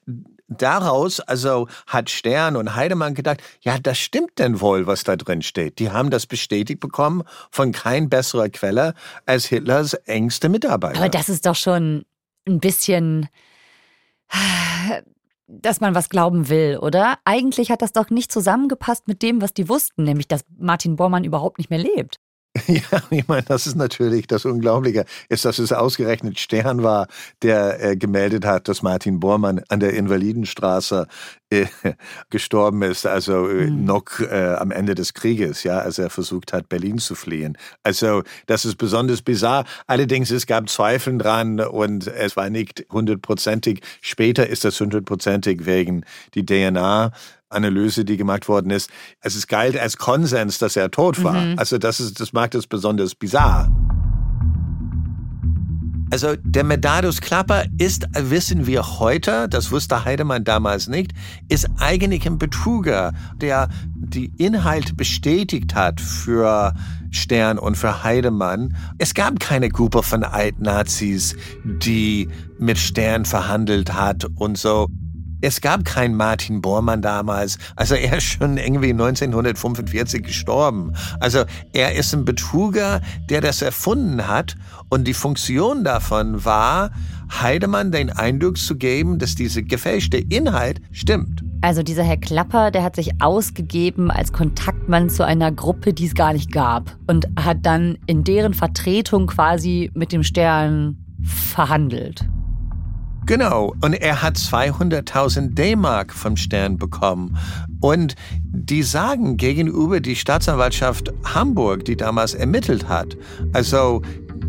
daraus, 0.62 1.20
also 1.20 1.68
hat 1.86 2.10
Stern 2.10 2.56
und 2.56 2.74
Heidemann 2.74 3.14
gedacht, 3.14 3.42
ja, 3.60 3.78
das 3.78 3.98
stimmt 3.98 4.38
denn 4.38 4.60
wohl, 4.60 4.86
was 4.86 5.04
da 5.04 5.16
drin 5.16 5.42
steht. 5.42 5.78
Die 5.78 5.90
haben 5.90 6.10
das 6.10 6.26
bestätigt 6.26 6.80
bekommen 6.80 7.22
von 7.50 7.72
kein 7.72 8.08
besserer 8.08 8.48
Quelle 8.48 8.94
als 9.26 9.46
Hitlers 9.46 9.94
engste 9.94 10.48
Mitarbeiter. 10.48 10.98
Aber 10.98 11.08
das 11.08 11.28
ist 11.28 11.46
doch 11.46 11.56
schon 11.56 12.04
ein 12.46 12.60
bisschen, 12.60 13.28
dass 15.46 15.80
man 15.80 15.94
was 15.94 16.08
glauben 16.08 16.48
will, 16.48 16.78
oder? 16.78 17.18
Eigentlich 17.24 17.70
hat 17.70 17.82
das 17.82 17.92
doch 17.92 18.10
nicht 18.10 18.32
zusammengepasst 18.32 19.08
mit 19.08 19.22
dem, 19.22 19.40
was 19.40 19.54
die 19.54 19.68
wussten, 19.68 20.04
nämlich 20.04 20.28
dass 20.28 20.44
Martin 20.58 20.96
Bormann 20.96 21.24
überhaupt 21.24 21.58
nicht 21.58 21.70
mehr 21.70 21.78
lebt. 21.78 22.18
Ja, 22.68 23.02
ich 23.10 23.26
meine, 23.26 23.42
das 23.42 23.66
ist 23.66 23.76
natürlich 23.76 24.26
das 24.26 24.44
Unglaubliche, 24.44 25.04
ist, 25.28 25.44
dass 25.44 25.58
es 25.58 25.72
ausgerechnet 25.72 26.38
Stern 26.38 26.82
war, 26.82 27.08
der 27.42 27.82
äh, 27.82 27.96
gemeldet 27.96 28.44
hat, 28.44 28.68
dass 28.68 28.82
Martin 28.82 29.20
Bormann 29.20 29.62
an 29.68 29.80
der 29.80 29.94
Invalidenstraße 29.94 31.06
äh, 31.50 31.66
gestorben 32.30 32.82
ist, 32.82 33.06
also 33.06 33.48
äh, 33.48 33.66
mhm. 33.70 33.84
noch 33.84 34.20
äh, 34.20 34.54
am 34.58 34.70
Ende 34.70 34.94
des 34.94 35.14
Krieges, 35.14 35.64
ja, 35.64 35.78
als 35.78 35.98
er 35.98 36.10
versucht 36.10 36.52
hat, 36.52 36.68
Berlin 36.68 36.98
zu 36.98 37.14
fliehen. 37.14 37.58
Also 37.82 38.22
das 38.46 38.64
ist 38.64 38.76
besonders 38.76 39.22
bizarr. 39.22 39.64
Allerdings 39.86 40.30
es 40.30 40.46
gab 40.46 40.68
Zweifel 40.68 41.18
dran 41.18 41.60
und 41.60 42.06
es 42.06 42.36
war 42.36 42.50
nicht 42.50 42.86
hundertprozentig. 42.90 43.80
Später 44.00 44.46
ist 44.46 44.64
das 44.64 44.80
hundertprozentig 44.80 45.66
wegen 45.66 46.04
die 46.34 46.46
DNA 46.46 47.12
Analyse, 47.54 48.04
die 48.04 48.16
gemacht 48.16 48.48
worden 48.48 48.70
ist. 48.70 48.90
Also 49.20 49.38
es 49.38 49.46
galt 49.46 49.78
als 49.78 49.96
Konsens, 49.96 50.58
dass 50.58 50.76
er 50.76 50.90
tot 50.90 51.22
war. 51.22 51.40
Mhm. 51.40 51.58
Also 51.58 51.78
das 51.78 52.00
ist, 52.00 52.20
das 52.20 52.32
macht 52.32 52.54
es 52.54 52.66
besonders 52.66 53.14
bizarr. 53.14 53.70
Also 56.10 56.36
der 56.44 56.62
Medardus 56.62 57.20
Klapper 57.20 57.64
ist, 57.78 58.06
wissen 58.16 58.66
wir 58.66 59.00
heute, 59.00 59.48
das 59.48 59.72
wusste 59.72 60.04
Heidemann 60.04 60.44
damals 60.44 60.86
nicht, 60.86 61.12
ist 61.48 61.68
eigentlich 61.78 62.24
ein 62.24 62.38
Betrüger, 62.38 63.12
der 63.36 63.68
die 63.96 64.30
Inhalt 64.38 64.96
bestätigt 64.96 65.74
hat 65.74 66.00
für 66.00 66.72
Stern 67.10 67.58
und 67.58 67.76
für 67.76 68.04
Heidemann. 68.04 68.76
Es 68.98 69.14
gab 69.14 69.40
keine 69.40 69.68
Gruppe 69.70 70.04
von 70.04 70.22
Altnazis, 70.22 71.34
die 71.64 72.28
mit 72.58 72.78
Stern 72.78 73.24
verhandelt 73.24 73.92
hat 73.94 74.26
und 74.36 74.56
so. 74.56 74.88
Es 75.44 75.60
gab 75.60 75.84
keinen 75.84 76.16
Martin 76.16 76.62
Bormann 76.62 77.02
damals. 77.02 77.58
Also 77.76 77.94
er 77.94 78.16
ist 78.16 78.24
schon 78.24 78.56
irgendwie 78.56 78.90
1945 78.90 80.22
gestorben. 80.22 80.94
Also 81.20 81.44
er 81.74 81.94
ist 81.94 82.14
ein 82.14 82.24
Betrüger, 82.24 83.02
der 83.28 83.42
das 83.42 83.60
erfunden 83.60 84.26
hat. 84.26 84.54
Und 84.88 85.06
die 85.06 85.12
Funktion 85.12 85.84
davon 85.84 86.46
war, 86.46 86.92
Heidemann 87.30 87.92
den 87.92 88.10
Eindruck 88.10 88.56
zu 88.56 88.76
geben, 88.76 89.18
dass 89.18 89.34
diese 89.34 89.62
gefälschte 89.62 90.16
Inhalt 90.16 90.80
stimmt. 90.92 91.44
Also 91.60 91.82
dieser 91.82 92.04
Herr 92.04 92.16
Klapper, 92.16 92.70
der 92.70 92.82
hat 92.82 92.96
sich 92.96 93.20
ausgegeben 93.20 94.10
als 94.10 94.32
Kontaktmann 94.32 95.10
zu 95.10 95.26
einer 95.26 95.52
Gruppe, 95.52 95.92
die 95.92 96.06
es 96.06 96.14
gar 96.14 96.32
nicht 96.32 96.52
gab. 96.52 96.96
Und 97.06 97.26
hat 97.38 97.58
dann 97.62 97.98
in 98.06 98.24
deren 98.24 98.54
Vertretung 98.54 99.26
quasi 99.26 99.90
mit 99.94 100.12
dem 100.12 100.22
Stern 100.22 100.96
verhandelt. 101.22 102.26
Genau, 103.26 103.74
und 103.80 103.94
er 103.94 104.20
hat 104.20 104.36
200.000 104.36 105.54
D-Mark 105.54 106.12
vom 106.12 106.36
Stern 106.36 106.76
bekommen. 106.76 107.38
Und 107.80 108.16
die 108.42 108.82
sagen 108.82 109.38
gegenüber 109.38 110.00
die 110.00 110.14
Staatsanwaltschaft 110.14 111.10
Hamburg, 111.24 111.86
die 111.86 111.96
damals 111.96 112.34
ermittelt 112.34 112.88
hat, 112.88 113.16
also 113.54 114.02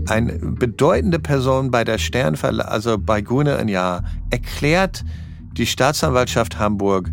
eine 0.07 0.33
bedeutende 0.33 1.19
Person 1.19 1.71
bei 1.71 1.85
der 1.85 1.97
Sternverlag, 1.97 2.67
also 2.67 2.97
bei 2.97 3.21
Gune 3.21 3.55
ein 3.55 3.69
Jahr, 3.69 4.03
erklärt 4.29 5.05
die 5.53 5.65
Staatsanwaltschaft 5.65 6.59
Hamburg, 6.59 7.09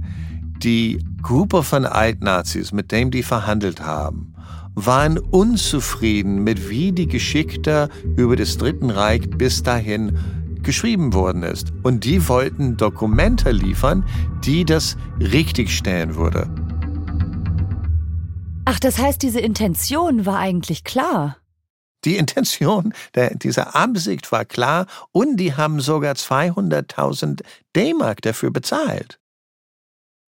die 0.59 0.99
Gruppe 1.23 1.63
von 1.63 1.87
Altnazis, 1.87 2.73
mit 2.73 2.91
dem 2.91 3.13
die 3.13 3.23
verhandelt 3.23 3.83
haben, 3.83 4.35
waren 4.75 5.19
unzufrieden 5.19 6.43
mit 6.43 6.69
wie 6.69 6.91
die 6.91 7.07
Geschichte 7.07 7.89
über 8.17 8.35
das 8.35 8.59
Dritten 8.59 8.91
Reich 8.91 9.31
bis 9.31 9.63
dahin 9.63 10.19
geschrieben 10.63 11.13
worden 11.13 11.43
ist. 11.43 11.73
Und 11.83 12.05
die 12.05 12.29
wollten 12.29 12.77
Dokumente 12.77 13.51
liefern, 13.51 14.05
die 14.45 14.65
das 14.65 14.97
richtigstellen 15.21 16.17
würde. 16.17 16.49
Ach, 18.65 18.79
das 18.79 18.99
heißt, 18.99 19.23
diese 19.23 19.41
Intention 19.41 20.25
war 20.25 20.39
eigentlich 20.39 20.85
klar. 20.85 21.37
Die 22.05 22.17
Intention 22.17 22.95
der, 23.15 23.35
dieser 23.35 23.77
Absicht 23.77 24.33
war 24.33 24.45
klar 24.45 24.87
und 25.13 25.37
die 25.37 25.55
haben 25.55 25.81
sogar 25.81 26.15
200.000 26.15 27.43
D-Mark 27.77 28.23
dafür 28.23 28.51
bezahlt. 28.51 29.21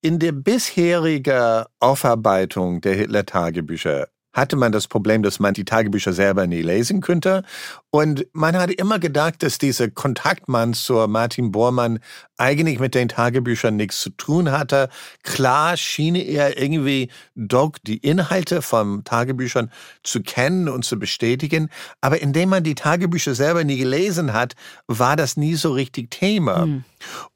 In 0.01 0.19
der 0.19 0.33
bisherigen 0.33 1.65
Aufarbeitung 1.81 2.81
der 2.81 2.95
Hitler-Tagebücher 2.95 4.09
hatte 4.35 4.57
man 4.57 4.73
das 4.73 4.89
Problem, 4.89 5.23
dass 5.23 5.41
man 5.41 5.55
die 5.55 5.65
Tagebücher 5.65 6.13
selber 6.13 6.47
nie 6.47 6.61
lesen 6.61 7.01
könnte. 7.01 7.45
Und 7.91 8.27
man 8.33 8.57
hatte 8.57 8.73
immer 8.73 8.99
gedacht, 8.99 9.43
dass 9.43 9.59
dieser 9.59 9.89
Kontaktmann 9.89 10.75
zur 10.75 11.07
Martin 11.07 11.53
Bormann 11.53 12.01
eigentlich 12.37 12.81
mit 12.81 12.95
den 12.95 13.09
Tagebüchern 13.09 13.77
nichts 13.77 14.01
zu 14.01 14.11
tun 14.11 14.51
hatte. 14.51 14.89
Klar 15.23 15.77
schien 15.77 16.17
er 16.17 16.61
irgendwie 16.61 17.11
doch 17.37 17.73
die 17.83 17.99
Inhalte 17.99 18.61
von 18.61 19.05
Tagebüchern 19.05 19.71
zu 20.03 20.21
kennen 20.23 20.69
und 20.69 20.85
zu 20.85 20.99
bestätigen. 20.99 21.71
Aber 22.01 22.21
indem 22.21 22.49
man 22.49 22.65
die 22.65 22.75
Tagebücher 22.75 23.37
selber 23.37 23.63
nie 23.63 23.79
gelesen 23.79 24.33
hat, 24.33 24.55
war 24.89 25.15
das 25.15 25.37
nie 25.37 25.55
so 25.55 25.73
richtig 25.73 26.11
Thema. 26.11 26.67
Mhm. 26.67 26.85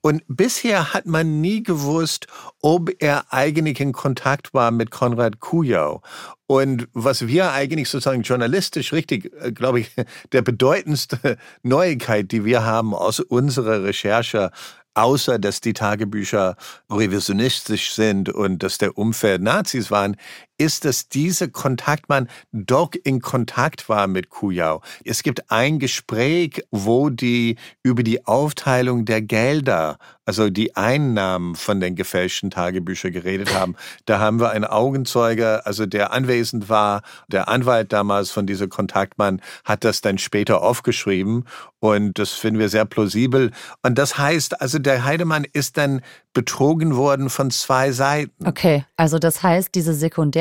Und 0.00 0.22
bisher 0.26 0.92
hat 0.92 1.06
man 1.06 1.40
nie 1.40 1.62
gewusst, 1.62 2.26
ob 2.60 2.90
er 2.98 3.32
eigentlich 3.32 3.78
in 3.78 3.92
Kontakt 3.92 4.54
war 4.54 4.70
mit 4.70 4.90
Konrad 4.90 5.38
Kujau. 5.40 6.02
Und 6.50 6.88
was 6.94 7.26
wir 7.26 7.52
eigentlich 7.52 7.90
sozusagen 7.90 8.22
journalistisch 8.22 8.94
richtig, 8.94 9.30
äh, 9.42 9.52
glaube 9.52 9.80
ich, 9.80 9.90
der 10.32 10.40
bedeutendste 10.40 11.36
Neuigkeit, 11.62 12.32
die 12.32 12.44
wir 12.44 12.64
haben 12.64 12.94
aus 12.94 13.20
unserer 13.20 13.84
Recherche, 13.84 14.50
außer 14.94 15.38
dass 15.38 15.60
die 15.60 15.74
Tagebücher 15.74 16.56
revisionistisch 16.90 17.92
sind 17.92 18.30
und 18.30 18.62
dass 18.62 18.78
der 18.78 18.96
Umfeld 18.96 19.42
Nazis 19.42 19.90
waren, 19.90 20.16
ist, 20.58 20.84
dass 20.84 21.08
dieser 21.08 21.48
Kontaktmann 21.48 22.28
doch 22.52 22.90
in 23.04 23.20
Kontakt 23.20 23.88
war 23.88 24.06
mit 24.06 24.28
Kujau. 24.28 24.82
Es 25.04 25.22
gibt 25.22 25.50
ein 25.50 25.78
Gespräch, 25.78 26.62
wo 26.70 27.08
die 27.10 27.56
über 27.82 28.02
die 28.02 28.26
Aufteilung 28.26 29.04
der 29.04 29.22
Gelder, 29.22 29.98
also 30.24 30.50
die 30.50 30.76
Einnahmen 30.76 31.54
von 31.54 31.80
den 31.80 31.94
gefälschten 31.94 32.50
Tagebüchern 32.50 33.12
geredet 33.12 33.54
haben. 33.54 33.76
Da 34.04 34.18
haben 34.18 34.40
wir 34.40 34.50
einen 34.50 34.64
Augenzeuge, 34.64 35.64
also 35.64 35.86
der 35.86 36.12
anwesend 36.12 36.68
war, 36.68 37.02
der 37.28 37.48
Anwalt 37.48 37.92
damals 37.92 38.30
von 38.30 38.46
dieser 38.46 38.68
Kontaktmann 38.68 39.40
hat 39.64 39.84
das 39.84 40.00
dann 40.02 40.18
später 40.18 40.60
aufgeschrieben 40.60 41.44
und 41.80 42.18
das 42.18 42.32
finden 42.32 42.58
wir 42.58 42.68
sehr 42.68 42.84
plausibel. 42.84 43.52
Und 43.82 43.96
das 43.96 44.18
heißt, 44.18 44.60
also 44.60 44.78
der 44.78 45.04
Heidemann 45.04 45.46
ist 45.50 45.78
dann 45.78 46.02
betrogen 46.34 46.96
worden 46.96 47.30
von 47.30 47.50
zwei 47.50 47.92
Seiten. 47.92 48.46
Okay, 48.46 48.84
also 48.96 49.18
das 49.18 49.42
heißt, 49.42 49.74
diese 49.74 49.94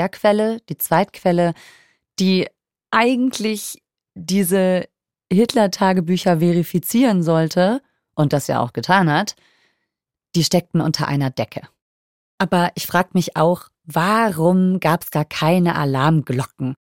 Sekundärquelle, 0.08 0.60
die 0.70 0.78
Zweitquelle, 0.78 1.54
die 2.20 2.48
eigentlich 2.92 3.82
diese 4.16 4.88
Hitler-Tagebücher 5.32 6.40
verifizieren 6.40 7.22
sollte 7.22 7.82
und 8.16 8.34
das 8.34 8.48
ja 8.48 8.62
auch 8.62 8.74
getan 8.74 9.12
hat, 9.12 9.36
die 10.36 10.44
steckten 10.44 10.82
unter 10.82 11.08
einer 11.08 11.30
Decke. 11.30 11.62
Aber 12.40 12.72
ich 12.76 12.88
frage 12.88 13.10
mich 13.14 13.36
auch, 13.36 13.70
warum 13.84 14.80
gab 14.80 15.04
es 15.04 15.12
gar 15.12 15.26
keine 15.26 15.76
Alarmglocken? 15.76 16.76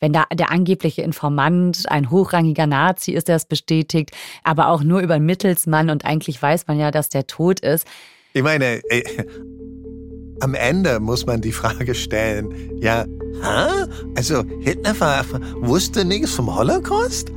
Wenn 0.00 0.12
da 0.12 0.24
der 0.32 0.50
angebliche 0.50 1.02
Informant 1.02 1.90
ein 1.90 2.10
hochrangiger 2.10 2.66
Nazi 2.66 3.12
ist, 3.12 3.28
der 3.28 3.36
es 3.36 3.46
bestätigt, 3.46 4.10
aber 4.42 4.68
auch 4.68 4.82
nur 4.82 5.00
über 5.00 5.14
einen 5.14 5.26
Mittelsmann 5.26 5.88
und 5.88 6.04
eigentlich 6.04 6.40
weiß 6.40 6.66
man 6.66 6.78
ja, 6.78 6.90
dass 6.90 7.08
der 7.08 7.26
tot 7.26 7.60
ist. 7.60 7.86
Ich 8.32 8.42
meine, 8.42 8.82
am 10.40 10.54
Ende 10.54 11.00
muss 11.00 11.26
man 11.26 11.40
die 11.40 11.52
Frage 11.52 11.94
stellen, 11.94 12.54
ja, 12.80 13.04
hä? 13.42 13.86
Also 14.16 14.44
Hitler 14.60 14.98
war, 15.00 15.24
wusste 15.60 16.04
nichts 16.04 16.32
vom 16.32 16.54
Holocaust? 16.54 17.30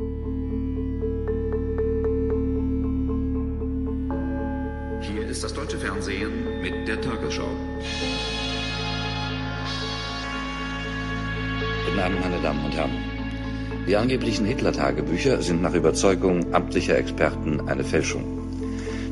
Hier 5.01 5.27
ist 5.27 5.43
das 5.43 5.53
deutsche 5.53 5.77
Fernsehen 5.77 6.62
mit 6.62 6.88
der 6.88 6.99
Tagesschau. 7.01 7.49
Guten 11.86 11.99
Abend, 11.99 12.21
meine 12.21 12.41
Damen 12.41 12.65
und 12.65 12.75
Herren. 12.75 12.91
Die 13.88 13.95
angeblichen 13.95 14.45
Hitler-Tagebücher 14.45 15.41
sind 15.41 15.62
nach 15.62 15.73
Überzeugung 15.73 16.53
amtlicher 16.53 16.97
Experten 16.97 17.62
eine 17.69 17.86
Fälschung. 17.86 18.37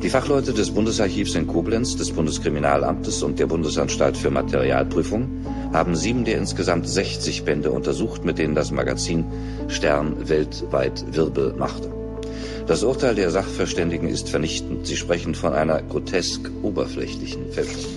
Die 0.06 0.12
Fachleute 0.12 0.54
des 0.54 0.70
Bundesarchivs 0.70 1.34
in 1.34 1.48
Koblenz, 1.48 1.96
des 1.96 2.12
Bundeskriminalamtes 2.12 3.24
und 3.24 3.40
der 3.40 3.48
Bundesanstalt 3.48 4.16
für 4.16 4.30
Materialprüfung 4.30 5.28
haben 5.74 5.96
sieben 5.96 6.26
der 6.26 6.38
insgesamt 6.38 6.88
60 6.88 7.44
Bände 7.44 7.72
untersucht, 7.72 8.24
mit 8.24 8.38
denen 8.38 8.54
das 8.54 8.70
Magazin 8.70 9.26
Stern 9.68 10.30
weltweit 10.30 11.04
Wirbel 11.16 11.56
machte. 11.58 11.92
Das 12.68 12.84
Urteil 12.84 13.16
der 13.16 13.32
Sachverständigen 13.32 14.08
ist 14.08 14.30
vernichtend. 14.30 14.86
Sie 14.86 14.96
sprechen 14.96 15.34
von 15.34 15.54
einer 15.54 15.82
grotesk 15.82 16.52
oberflächlichen 16.62 17.52
Fälschung. 17.52 17.92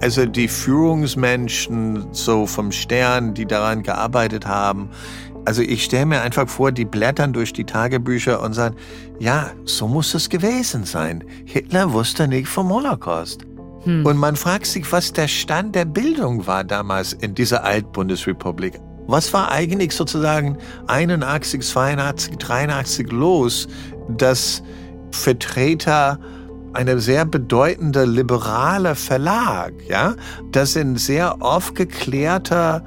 Also 0.00 0.26
die 0.26 0.48
Führungsmenschen 0.48 2.08
so 2.10 2.46
vom 2.46 2.72
Stern, 2.72 3.34
die 3.34 3.46
daran 3.46 3.84
gearbeitet 3.84 4.46
haben, 4.48 4.90
also 5.44 5.62
ich 5.62 5.84
stelle 5.84 6.06
mir 6.06 6.22
einfach 6.22 6.48
vor, 6.48 6.72
die 6.72 6.84
blättern 6.84 7.32
durch 7.32 7.52
die 7.52 7.64
Tagebücher 7.64 8.42
und 8.42 8.54
sagen, 8.54 8.76
ja, 9.18 9.50
so 9.64 9.86
muss 9.86 10.14
es 10.14 10.28
gewesen 10.28 10.84
sein. 10.84 11.24
Hitler 11.44 11.92
wusste 11.92 12.28
nicht 12.28 12.48
vom 12.48 12.70
Holocaust. 12.70 13.44
Hm. 13.84 14.06
Und 14.06 14.16
man 14.16 14.36
fragt 14.36 14.66
sich, 14.66 14.90
was 14.90 15.12
der 15.12 15.28
Stand 15.28 15.74
der 15.74 15.84
Bildung 15.84 16.46
war 16.46 16.64
damals 16.64 17.12
in 17.12 17.34
dieser 17.34 17.64
Altbundesrepublik. 17.64 18.80
Was 19.06 19.32
war 19.34 19.50
eigentlich 19.50 19.92
sozusagen 19.92 20.56
81, 20.86 21.60
82, 21.60 22.36
83 22.38 23.12
los, 23.12 23.68
dass 24.08 24.62
Vertreter 25.10 26.18
eine 26.72 26.98
sehr 26.98 27.24
bedeutende 27.24 28.04
liberale 28.04 28.94
Verlag, 28.94 29.74
ja, 29.86 30.14
das 30.50 30.76
ein 30.76 30.96
sehr 30.96 31.42
aufgeklärter 31.42 32.82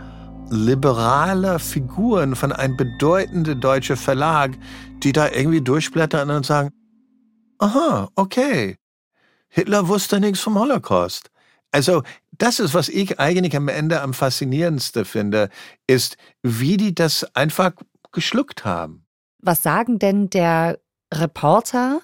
liberaler 0.50 1.60
Figuren 1.60 2.36
von 2.36 2.52
einem 2.52 2.78
bedeutenden 2.78 3.60
deutschen 3.60 3.98
Verlag, 3.98 4.58
die 5.04 5.12
da 5.12 5.30
irgendwie 5.30 5.62
durchblättern 5.62 6.30
und 6.30 6.46
sagen, 6.46 6.72
aha, 7.60 8.10
okay, 8.16 8.78
Hitler 9.50 9.88
wusste 9.88 10.20
nichts 10.20 10.40
vom 10.40 10.58
Holocaust. 10.58 11.30
Also 11.72 12.04
das 12.32 12.60
ist, 12.60 12.74
was 12.74 12.90
ich 12.90 13.20
eigentlich 13.20 13.56
am 13.56 13.68
Ende 13.68 14.02
am 14.02 14.14
faszinierendsten 14.14 15.06
finde, 15.06 15.50
ist, 15.86 16.18
wie 16.44 16.78
die 16.78 16.96
das 16.96 17.36
einfach 17.36 17.72
geschluckt 18.12 18.66
haben. 18.66 19.06
Was 19.40 19.64
sagen 19.64 20.00
denn 20.00 20.30
der 20.30 20.80
Reporter 21.14 22.02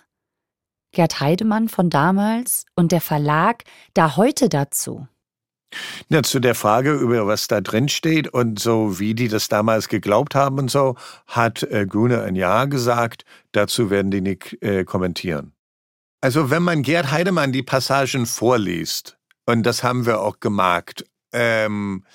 Gerd 0.92 1.20
Heidemann 1.20 1.70
von 1.70 1.90
damals 1.90 2.66
und 2.76 2.92
der 2.92 3.02
Verlag 3.02 3.64
da 3.96 4.16
heute 4.16 4.48
dazu? 4.48 5.08
Ja, 6.10 6.24
zu 6.24 6.40
der 6.40 6.56
Frage, 6.56 6.94
über 6.94 7.28
was 7.28 7.48
da 7.48 7.62
drin 7.62 7.90
steht 7.90 8.28
und 8.28 8.60
so, 8.60 9.00
wie 9.00 9.14
die 9.14 9.28
das 9.28 9.48
damals 9.48 9.88
geglaubt 9.90 10.36
haben 10.36 10.60
und 10.60 10.72
so, 10.72 10.96
hat 11.28 11.64
äh, 11.64 11.86
Grune 11.88 12.22
ein 12.24 12.36
Ja 12.36 12.66
gesagt. 12.66 13.26
Dazu 13.52 13.90
werden 13.90 14.12
die 14.12 14.22
nicht 14.22 14.62
äh, 14.62 14.84
kommentieren. 14.84 15.54
Also, 16.22 16.50
wenn 16.50 16.64
man 16.64 16.84
Gerd 16.84 17.12
Heidemann 17.12 17.52
die 17.52 17.64
Passagen 17.64 18.26
vorliest, 18.26 19.18
und 19.46 19.64
das 19.64 19.84
haben 19.84 20.06
wir 20.06 20.22
auch 20.22 20.40
gemacht, 20.40 21.06
ähm, 21.34 22.06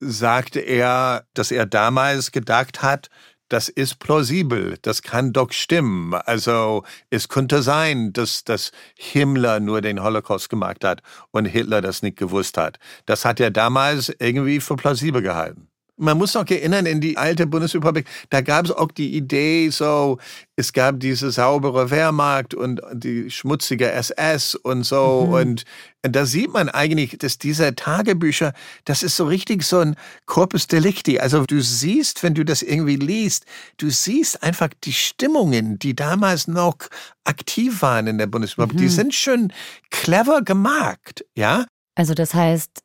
sagte 0.00 0.60
er, 0.60 1.24
dass 1.34 1.50
er 1.50 1.66
damals 1.66 2.30
gedacht 2.30 2.82
hat, 2.82 3.08
das 3.48 3.68
ist 3.68 3.98
plausibel, 3.98 4.78
das 4.82 5.02
kann 5.02 5.32
doch 5.32 5.52
stimmen. 5.52 6.14
Also 6.14 6.84
es 7.10 7.28
könnte 7.28 7.62
sein, 7.62 8.12
dass, 8.12 8.44
dass 8.44 8.72
Himmler 8.94 9.60
nur 9.60 9.80
den 9.80 10.02
Holocaust 10.02 10.48
gemacht 10.50 10.84
hat 10.84 11.02
und 11.30 11.46
Hitler 11.46 11.80
das 11.80 12.02
nicht 12.02 12.16
gewusst 12.16 12.58
hat. 12.58 12.78
Das 13.06 13.24
hat 13.24 13.40
er 13.40 13.50
damals 13.50 14.14
irgendwie 14.18 14.60
für 14.60 14.76
plausibel 14.76 15.22
gehalten. 15.22 15.67
Man 15.98 16.16
muss 16.16 16.34
noch 16.34 16.48
erinnern, 16.48 16.86
in 16.86 17.00
die 17.00 17.16
alte 17.16 17.46
Bundesrepublik, 17.46 18.06
da 18.30 18.40
gab 18.40 18.64
es 18.64 18.70
auch 18.70 18.92
die 18.92 19.16
Idee, 19.16 19.68
so, 19.70 20.18
es 20.56 20.72
gab 20.72 21.00
diese 21.00 21.30
saubere 21.30 21.90
Wehrmacht 21.90 22.54
und 22.54 22.80
die 22.92 23.30
schmutzige 23.30 23.90
SS 23.90 24.54
und 24.54 24.84
so. 24.84 25.26
Mhm. 25.26 25.32
Und 25.32 25.64
da 26.02 26.26
sieht 26.26 26.52
man 26.52 26.68
eigentlich, 26.68 27.18
dass 27.18 27.38
diese 27.38 27.74
Tagebücher, 27.74 28.52
das 28.84 29.02
ist 29.02 29.16
so 29.16 29.26
richtig 29.26 29.62
so 29.64 29.80
ein 29.80 29.96
Corpus 30.26 30.66
Delicti. 30.66 31.18
Also 31.18 31.44
du 31.44 31.60
siehst, 31.60 32.22
wenn 32.22 32.34
du 32.34 32.44
das 32.44 32.62
irgendwie 32.62 32.96
liest, 32.96 33.44
du 33.76 33.90
siehst 33.90 34.42
einfach 34.42 34.70
die 34.84 34.92
Stimmungen, 34.92 35.78
die 35.78 35.94
damals 35.94 36.48
noch 36.48 36.76
aktiv 37.24 37.82
waren 37.82 38.06
in 38.06 38.18
der 38.18 38.26
Bundesrepublik. 38.26 38.76
Mhm. 38.76 38.82
Die 38.82 38.88
sind 38.88 39.14
schon 39.14 39.52
clever 39.90 40.42
gemacht, 40.42 41.24
ja? 41.34 41.66
Also 41.94 42.14
das 42.14 42.34
heißt, 42.34 42.82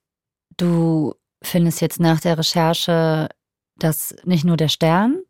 du 0.58 1.13
findest 1.43 1.82
jetzt 1.82 1.99
nach 1.99 2.19
der 2.19 2.38
Recherche, 2.38 3.29
dass 3.77 4.15
nicht 4.23 4.45
nur 4.45 4.58
der 4.58 4.69
Stern, 4.69 5.21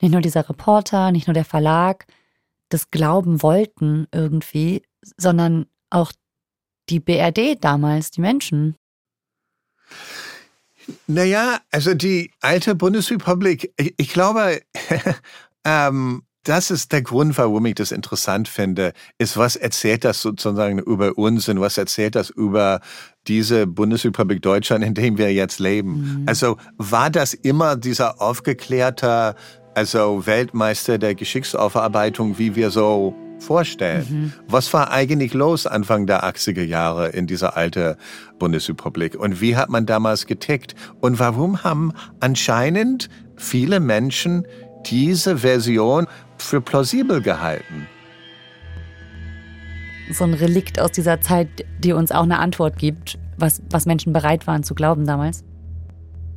nicht 0.00 0.12
nur 0.12 0.20
dieser 0.20 0.48
Reporter, 0.48 1.12
nicht 1.12 1.26
nur 1.26 1.34
der 1.34 1.44
Verlag 1.44 2.06
das 2.74 2.90
glauben 2.90 3.42
wollten 3.42 4.08
irgendwie, 4.12 4.82
sondern 5.16 5.66
auch 5.90 6.12
die 6.88 7.00
BRD 7.00 7.62
damals, 7.62 8.10
die 8.10 8.20
Menschen. 8.20 8.76
Naja, 11.06 11.60
also 11.70 11.94
die 11.94 12.32
alte 12.40 12.74
Bundesrepublik, 12.74 13.72
ich, 13.76 13.94
ich 13.96 14.12
glaube, 14.12 14.60
ähm, 15.64 16.22
das 16.42 16.70
ist 16.70 16.92
der 16.92 17.02
Grund, 17.02 17.38
warum 17.38 17.64
ich 17.64 17.76
das 17.76 17.90
interessant 17.90 18.48
finde, 18.48 18.92
ist, 19.18 19.36
was 19.36 19.56
erzählt 19.56 20.04
das 20.04 20.20
sozusagen 20.20 20.78
über 20.78 21.16
uns 21.16 21.48
und 21.48 21.60
was 21.60 21.78
erzählt 21.78 22.16
das 22.16 22.28
über 22.28 22.80
diese 23.26 23.66
Bundesrepublik 23.66 24.42
Deutschland, 24.42 24.84
in 24.84 24.94
dem 24.94 25.18
wir 25.18 25.32
jetzt 25.32 25.58
leben. 25.58 26.20
Mhm. 26.20 26.22
Also 26.26 26.56
war 26.76 27.10
das 27.10 27.34
immer 27.34 27.76
dieser 27.76 28.20
aufgeklärte, 28.20 29.34
also 29.74 30.26
Weltmeister 30.26 30.98
der 30.98 31.14
Geschichtsaufarbeitung, 31.14 32.38
wie 32.38 32.54
wir 32.54 32.70
so 32.70 33.14
vorstellen. 33.38 34.06
Mhm. 34.08 34.32
Was 34.48 34.72
war 34.72 34.90
eigentlich 34.90 35.34
los 35.34 35.66
Anfang 35.66 36.06
der 36.06 36.24
80er 36.24 36.62
Jahre 36.62 37.08
in 37.08 37.26
dieser 37.26 37.56
alten 37.56 37.96
Bundesrepublik? 38.38 39.16
Und 39.16 39.40
wie 39.40 39.56
hat 39.56 39.68
man 39.68 39.86
damals 39.86 40.26
getickt? 40.26 40.74
Und 41.00 41.18
warum 41.18 41.64
haben 41.64 41.92
anscheinend 42.20 43.08
viele 43.36 43.80
Menschen 43.80 44.46
diese 44.86 45.38
Version 45.38 46.06
für 46.38 46.60
plausibel 46.60 47.22
gehalten. 47.22 47.86
So 50.10 50.24
ein 50.24 50.34
Relikt 50.34 50.80
aus 50.80 50.92
dieser 50.92 51.20
Zeit, 51.20 51.48
die 51.78 51.92
uns 51.92 52.12
auch 52.12 52.22
eine 52.22 52.38
Antwort 52.38 52.78
gibt, 52.78 53.18
was, 53.36 53.62
was 53.70 53.86
Menschen 53.86 54.12
bereit 54.12 54.46
waren 54.46 54.62
zu 54.62 54.74
glauben 54.74 55.06
damals. 55.06 55.44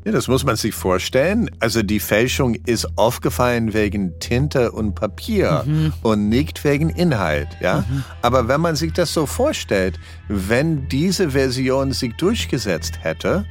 Ja, 0.08 0.14
das 0.14 0.30
muss 0.30 0.46
man 0.46 0.56
sich 0.56 0.74
vorstellen. 0.74 1.50
Also 1.60 1.84
die 1.84 2.00
Fälschung 2.00 2.56
ist 2.66 2.88
aufgefallen 2.98 3.74
wegen 3.74 4.18
Tinte 4.20 4.72
und 4.72 4.96
Papier 4.96 5.64
mhm. 5.66 5.92
und 6.02 6.30
nicht 6.30 6.64
wegen 6.64 6.90
Inhalt. 6.90 7.50
Ja? 7.60 7.84
Mhm. 7.90 8.06
Aber 8.22 8.48
wenn 8.48 8.62
man 8.62 8.78
sich 8.78 8.94
das 8.94 9.14
so 9.14 9.26
vorstellt, 9.26 10.00
wenn 10.30 10.88
diese 10.88 11.32
Version 11.32 11.92
sich 11.92 12.16
durchgesetzt 12.16 13.00
hätte, 13.02 13.44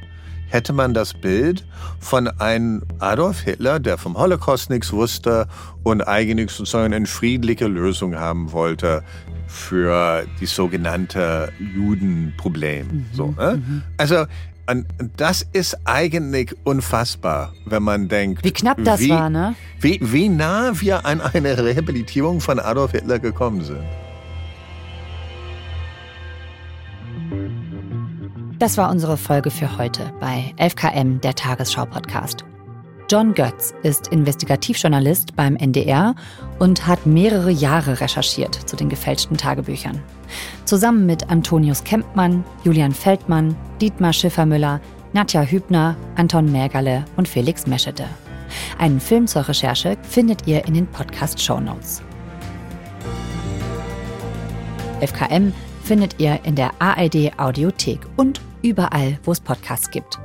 hätte 0.47 0.73
man 0.73 0.93
das 0.93 1.13
Bild 1.13 1.65
von 1.99 2.27
einem 2.27 2.83
Adolf 2.99 3.41
Hitler, 3.41 3.79
der 3.79 3.97
vom 3.97 4.17
Holocaust 4.17 4.69
nichts 4.69 4.91
wusste 4.91 5.47
und 5.83 6.01
eigentlich 6.01 6.51
sozusagen 6.51 6.93
eine 6.93 7.05
friedliche 7.05 7.67
Lösung 7.67 8.15
haben 8.15 8.51
wollte 8.51 9.03
für 9.47 10.25
die 10.41 10.45
sogenannte 10.45 11.51
Judenproblem. 11.59 12.87
Mhm, 12.87 13.05
so, 13.13 13.33
ne? 13.37 13.61
Mhm. 13.65 13.83
Also 13.97 14.25
und 14.69 14.85
das 15.15 15.47
ist 15.53 15.77
eigentlich 15.85 16.53
unfassbar, 16.65 17.53
wenn 17.65 17.83
man 17.83 18.09
denkt. 18.09 18.43
Wie 18.43 18.51
knapp 18.51 18.77
das 18.83 18.99
wie, 18.99 19.09
war, 19.09 19.29
ne? 19.29 19.55
Wie, 19.79 19.97
wie 20.01 20.27
nah 20.27 20.73
wir 20.81 21.05
an 21.05 21.21
eine 21.21 21.57
Rehabilitierung 21.57 22.41
von 22.41 22.59
Adolf 22.59 22.91
Hitler 22.91 23.19
gekommen 23.19 23.63
sind. 23.63 23.79
Das 28.59 28.75
war 28.75 28.89
unsere 28.89 29.17
Folge 29.17 29.51
für 29.51 29.77
heute 29.77 30.11
bei 30.19 30.51
11KM, 30.57 31.19
der 31.19 31.35
Tagesschau-Podcast. 31.35 32.43
John 33.07 33.35
Götz 33.35 33.75
ist 33.83 34.07
Investigativjournalist 34.07 35.35
beim 35.35 35.55
NDR 35.57 36.15
und 36.57 36.87
hat 36.87 37.05
mehrere 37.05 37.51
Jahre 37.51 38.01
recherchiert 38.01 38.55
zu 38.55 38.75
den 38.75 38.89
gefälschten 38.89 39.37
Tagebüchern. 39.37 40.01
Zusammen 40.65 41.05
mit 41.05 41.29
Antonius 41.29 41.83
Kempmann, 41.83 42.43
Julian 42.63 42.93
Feldmann, 42.93 43.55
Dietmar 43.79 44.11
Schiffermüller, 44.11 44.81
Nadja 45.13 45.43
Hübner, 45.43 45.95
Anton 46.15 46.51
Mergerle 46.51 47.05
und 47.15 47.27
Felix 47.27 47.67
Meschede. 47.67 48.09
Einen 48.79 48.99
Film 48.99 49.27
zur 49.27 49.47
Recherche 49.47 49.97
findet 50.01 50.47
ihr 50.47 50.65
in 50.65 50.73
den 50.73 50.87
Podcast-Show 50.87 51.59
Notes. 51.59 52.01
FKM 54.99 55.53
findet 55.83 56.19
ihr 56.19 56.39
in 56.43 56.55
der 56.55 56.71
ARD 56.79 57.37
Audiothek 57.37 57.99
und 58.17 58.41
überall, 58.69 59.19
wo 59.23 59.31
es 59.31 59.39
Podcasts 59.39 59.89
gibt. 59.89 60.19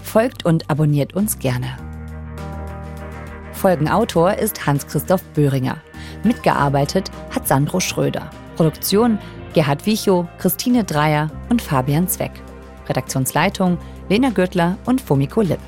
Folgt 0.00 0.44
und 0.44 0.70
abonniert 0.70 1.14
uns 1.14 1.38
gerne. 1.38 1.76
Folgenautor 3.52 4.34
ist 4.34 4.66
Hans-Christoph 4.66 5.22
Böhringer. 5.34 5.78
Mitgearbeitet 6.22 7.10
hat 7.34 7.48
Sandro 7.48 7.80
Schröder. 7.80 8.28
Produktion 8.56 9.18
Gerhard 9.54 9.86
Wichow, 9.86 10.26
Christine 10.38 10.84
Dreier 10.84 11.30
und 11.48 11.62
Fabian 11.62 12.08
Zweck. 12.08 12.32
Redaktionsleitung 12.88 13.78
Lena 14.08 14.30
Gürtler 14.30 14.76
und 14.84 15.00
Fumiko 15.00 15.40
Lipp. 15.40 15.60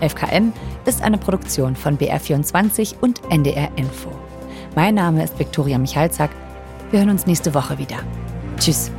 FKM 0.00 0.52
ist 0.86 1.02
eine 1.02 1.18
Produktion 1.18 1.76
von 1.76 1.98
BR24 1.98 2.94
und 3.00 3.20
NDR 3.30 3.68
Info. 3.76 4.10
Mein 4.74 4.94
Name 4.94 5.24
ist 5.24 5.38
Viktoria 5.38 5.76
Michalzack. 5.76 6.30
Wir 6.90 7.00
hören 7.00 7.10
uns 7.10 7.26
nächste 7.26 7.52
Woche 7.52 7.78
wieder. 7.78 7.98
Tschüss. 8.58 8.90